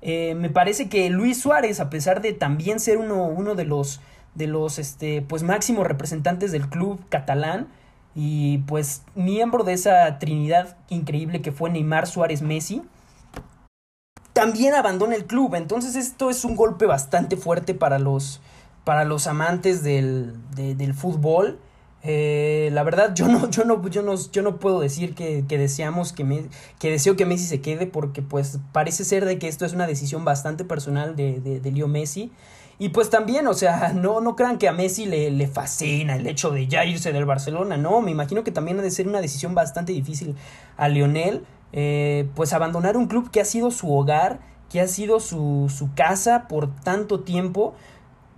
eh, 0.00 0.34
me 0.36 0.48
parece 0.48 0.88
que 0.88 1.10
Luis 1.10 1.40
Suárez, 1.40 1.80
a 1.80 1.90
pesar 1.90 2.22
de 2.22 2.32
también 2.32 2.78
ser 2.80 2.98
uno, 2.98 3.24
uno 3.24 3.54
de 3.54 3.64
los, 3.64 4.00
de 4.34 4.46
los 4.46 4.78
este, 4.78 5.22
pues, 5.22 5.42
máximos 5.42 5.86
representantes 5.86 6.52
del 6.52 6.68
club 6.68 7.00
catalán, 7.08 7.68
y 8.20 8.58
pues 8.66 9.02
miembro 9.14 9.62
de 9.62 9.74
esa 9.74 10.18
trinidad 10.18 10.76
increíble 10.88 11.40
que 11.40 11.52
fue 11.52 11.70
Neymar 11.70 12.08
Suárez 12.08 12.42
Messi, 12.42 12.82
también 14.32 14.74
abandona 14.74 15.14
el 15.14 15.24
club. 15.24 15.54
Entonces 15.54 15.94
esto 15.94 16.28
es 16.28 16.44
un 16.44 16.56
golpe 16.56 16.84
bastante 16.84 17.36
fuerte 17.36 17.74
para 17.74 18.00
los, 18.00 18.40
para 18.82 19.04
los 19.04 19.28
amantes 19.28 19.84
del, 19.84 20.34
del 20.56 20.94
fútbol. 20.94 21.60
Eh, 22.02 22.70
la 22.72 22.82
verdad, 22.82 23.14
yo 23.14 23.28
no, 23.28 23.48
yo 23.50 23.64
no, 23.64 23.88
yo 23.88 24.02
no, 24.02 24.16
yo 24.16 24.42
no 24.42 24.56
puedo 24.56 24.80
decir 24.80 25.14
que, 25.14 25.44
que 25.48 25.56
deseamos 25.56 26.12
que, 26.12 26.24
me, 26.24 26.46
que 26.80 26.90
deseo 26.90 27.14
que 27.14 27.24
Messi 27.24 27.46
se 27.46 27.60
quede, 27.60 27.86
porque 27.86 28.20
pues 28.20 28.58
parece 28.72 29.04
ser 29.04 29.26
de 29.26 29.38
que 29.38 29.46
esto 29.46 29.64
es 29.64 29.74
una 29.74 29.86
decisión 29.86 30.24
bastante 30.24 30.64
personal 30.64 31.14
de, 31.14 31.38
de, 31.38 31.60
de 31.60 31.70
Leo 31.70 31.86
Messi. 31.86 32.32
Y 32.78 32.90
pues 32.90 33.10
también, 33.10 33.46
o 33.46 33.54
sea, 33.54 33.92
no, 33.94 34.20
no 34.20 34.36
crean 34.36 34.58
que 34.58 34.68
a 34.68 34.72
Messi 34.72 35.06
le, 35.06 35.30
le 35.30 35.46
fascina 35.48 36.16
el 36.16 36.26
hecho 36.26 36.50
de 36.50 36.66
ya 36.66 36.84
irse 36.84 37.12
del 37.12 37.24
Barcelona, 37.24 37.76
no, 37.76 38.00
me 38.00 38.10
imagino 38.10 38.44
que 38.44 38.52
también 38.52 38.78
ha 38.78 38.82
de 38.82 38.90
ser 38.90 39.08
una 39.08 39.20
decisión 39.20 39.54
bastante 39.54 39.92
difícil 39.92 40.36
a 40.76 40.88
Lionel, 40.88 41.44
eh, 41.72 42.28
pues 42.34 42.52
abandonar 42.52 42.96
un 42.96 43.06
club 43.06 43.30
que 43.30 43.40
ha 43.40 43.44
sido 43.44 43.70
su 43.70 43.92
hogar, 43.92 44.40
que 44.70 44.80
ha 44.80 44.88
sido 44.88 45.20
su, 45.20 45.72
su 45.74 45.92
casa 45.94 46.46
por 46.48 46.74
tanto 46.82 47.20
tiempo 47.20 47.74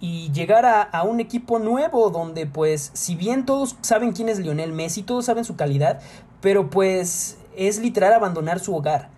y 0.00 0.32
llegar 0.32 0.64
a, 0.64 0.82
a, 0.82 1.02
un 1.02 1.20
equipo 1.20 1.58
nuevo 1.58 2.10
donde 2.10 2.46
pues 2.46 2.90
si 2.94 3.16
bien 3.16 3.44
todos 3.44 3.76
saben 3.82 4.12
quién 4.12 4.28
es 4.28 4.38
Lionel 4.38 4.72
Messi, 4.72 5.02
todos 5.02 5.26
saben 5.26 5.44
su 5.44 5.56
calidad, 5.56 6.00
pero 6.40 6.70
pues 6.70 7.38
es 7.56 7.78
literal 7.78 8.12
abandonar 8.14 8.60
su 8.60 8.74
hogar. 8.74 9.10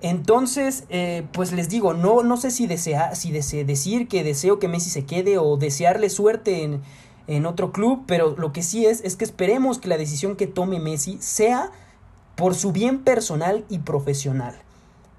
Entonces, 0.00 0.84
eh, 0.90 1.26
pues 1.32 1.52
les 1.52 1.68
digo, 1.68 1.94
no, 1.94 2.22
no 2.22 2.36
sé 2.36 2.50
si, 2.50 2.66
desea, 2.66 3.14
si 3.14 3.32
desee 3.32 3.64
decir 3.64 4.08
que 4.08 4.22
deseo 4.22 4.58
que 4.58 4.68
Messi 4.68 4.90
se 4.90 5.06
quede 5.06 5.38
o 5.38 5.56
desearle 5.56 6.10
suerte 6.10 6.62
en, 6.62 6.82
en 7.26 7.46
otro 7.46 7.72
club, 7.72 8.04
pero 8.06 8.34
lo 8.36 8.52
que 8.52 8.62
sí 8.62 8.86
es 8.86 9.00
es 9.02 9.16
que 9.16 9.24
esperemos 9.24 9.78
que 9.78 9.88
la 9.88 9.96
decisión 9.96 10.36
que 10.36 10.46
tome 10.46 10.78
Messi 10.78 11.18
sea 11.20 11.70
por 12.34 12.54
su 12.54 12.72
bien 12.72 13.02
personal 13.02 13.64
y 13.68 13.78
profesional. 13.78 14.54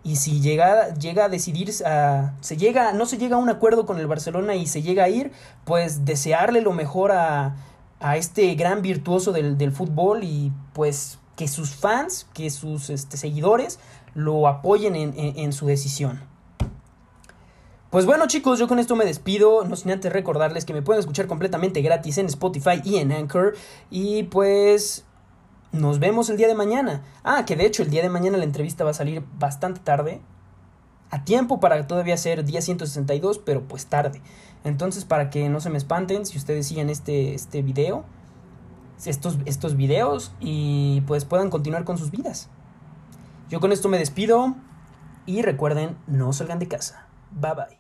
Y 0.03 0.17
si 0.17 0.39
llega, 0.39 0.93
llega 0.93 1.25
a 1.25 1.29
decidir, 1.29 1.73
se 1.73 2.57
llega, 2.57 2.93
no 2.93 3.07
se 3.07 3.17
llega 3.17 3.37
a 3.37 3.39
un 3.39 3.49
acuerdo 3.49 3.87
con 3.87 3.97
el 3.97 4.05
Barcelona 4.05 4.55
y 4.55 4.67
se 4.67 4.83
llega 4.83 5.05
a 5.05 5.09
ir, 5.09 5.31
pues 5.63 6.05
desearle 6.05 6.61
lo 6.61 6.73
mejor 6.73 7.11
a, 7.11 7.55
a 7.99 8.17
este 8.17 8.53
gran 8.53 8.83
virtuoso 8.83 9.31
del, 9.31 9.57
del, 9.57 9.71
fútbol 9.71 10.23
y 10.23 10.51
pues 10.73 11.17
que 11.35 11.47
sus 11.47 11.71
fans, 11.71 12.27
que 12.35 12.51
sus 12.51 12.91
este, 12.91 13.17
seguidores 13.17 13.79
lo 14.15 14.47
apoyen 14.47 14.95
en, 14.95 15.13
en, 15.15 15.53
su 15.53 15.67
decisión. 15.67 16.21
Pues 17.91 18.05
bueno 18.05 18.27
chicos, 18.27 18.57
yo 18.57 18.67
con 18.67 18.79
esto 18.79 18.95
me 18.95 19.05
despido, 19.05 19.65
no 19.65 19.75
sin 19.75 19.91
antes 19.91 20.11
recordarles 20.11 20.65
que 20.65 20.73
me 20.73 20.81
pueden 20.81 21.01
escuchar 21.01 21.27
completamente 21.27 21.81
gratis 21.81 22.17
en 22.17 22.25
Spotify 22.25 22.81
y 22.83 22.97
en 22.97 23.11
Anchor 23.11 23.55
y 23.91 24.23
pues 24.23 25.05
nos 25.71 25.99
vemos 25.99 26.29
el 26.29 26.37
día 26.37 26.47
de 26.47 26.55
mañana. 26.55 27.03
Ah, 27.23 27.45
que 27.45 27.55
de 27.55 27.65
hecho 27.65 27.83
el 27.83 27.89
día 27.89 28.01
de 28.01 28.09
mañana 28.09 28.37
la 28.37 28.45
entrevista 28.45 28.83
va 28.83 28.91
a 28.91 28.93
salir 28.93 29.23
bastante 29.37 29.81
tarde, 29.81 30.21
a 31.11 31.23
tiempo 31.23 31.59
para 31.59 31.85
todavía 31.87 32.17
ser 32.17 32.43
día 32.45 32.61
162, 32.61 33.39
pero 33.39 33.67
pues 33.67 33.85
tarde. 33.85 34.21
Entonces 34.63 35.05
para 35.05 35.29
que 35.29 35.49
no 35.49 35.59
se 35.59 35.69
me 35.69 35.77
espanten 35.77 36.25
si 36.25 36.37
ustedes 36.37 36.67
siguen 36.67 36.89
este, 36.89 37.33
este 37.33 37.61
video, 37.61 38.05
estos, 39.05 39.37
estos 39.45 39.75
videos 39.75 40.33
y 40.39 41.01
pues 41.01 41.25
puedan 41.25 41.49
continuar 41.49 41.83
con 41.83 41.97
sus 41.97 42.11
vidas. 42.11 42.49
Yo 43.49 43.59
con 43.59 43.71
esto 43.71 43.89
me 43.89 43.97
despido 43.99 44.55
y 45.25 45.41
recuerden, 45.41 45.97
no 46.07 46.33
salgan 46.33 46.59
de 46.59 46.67
casa. 46.67 47.07
Bye 47.31 47.53
bye. 47.55 47.79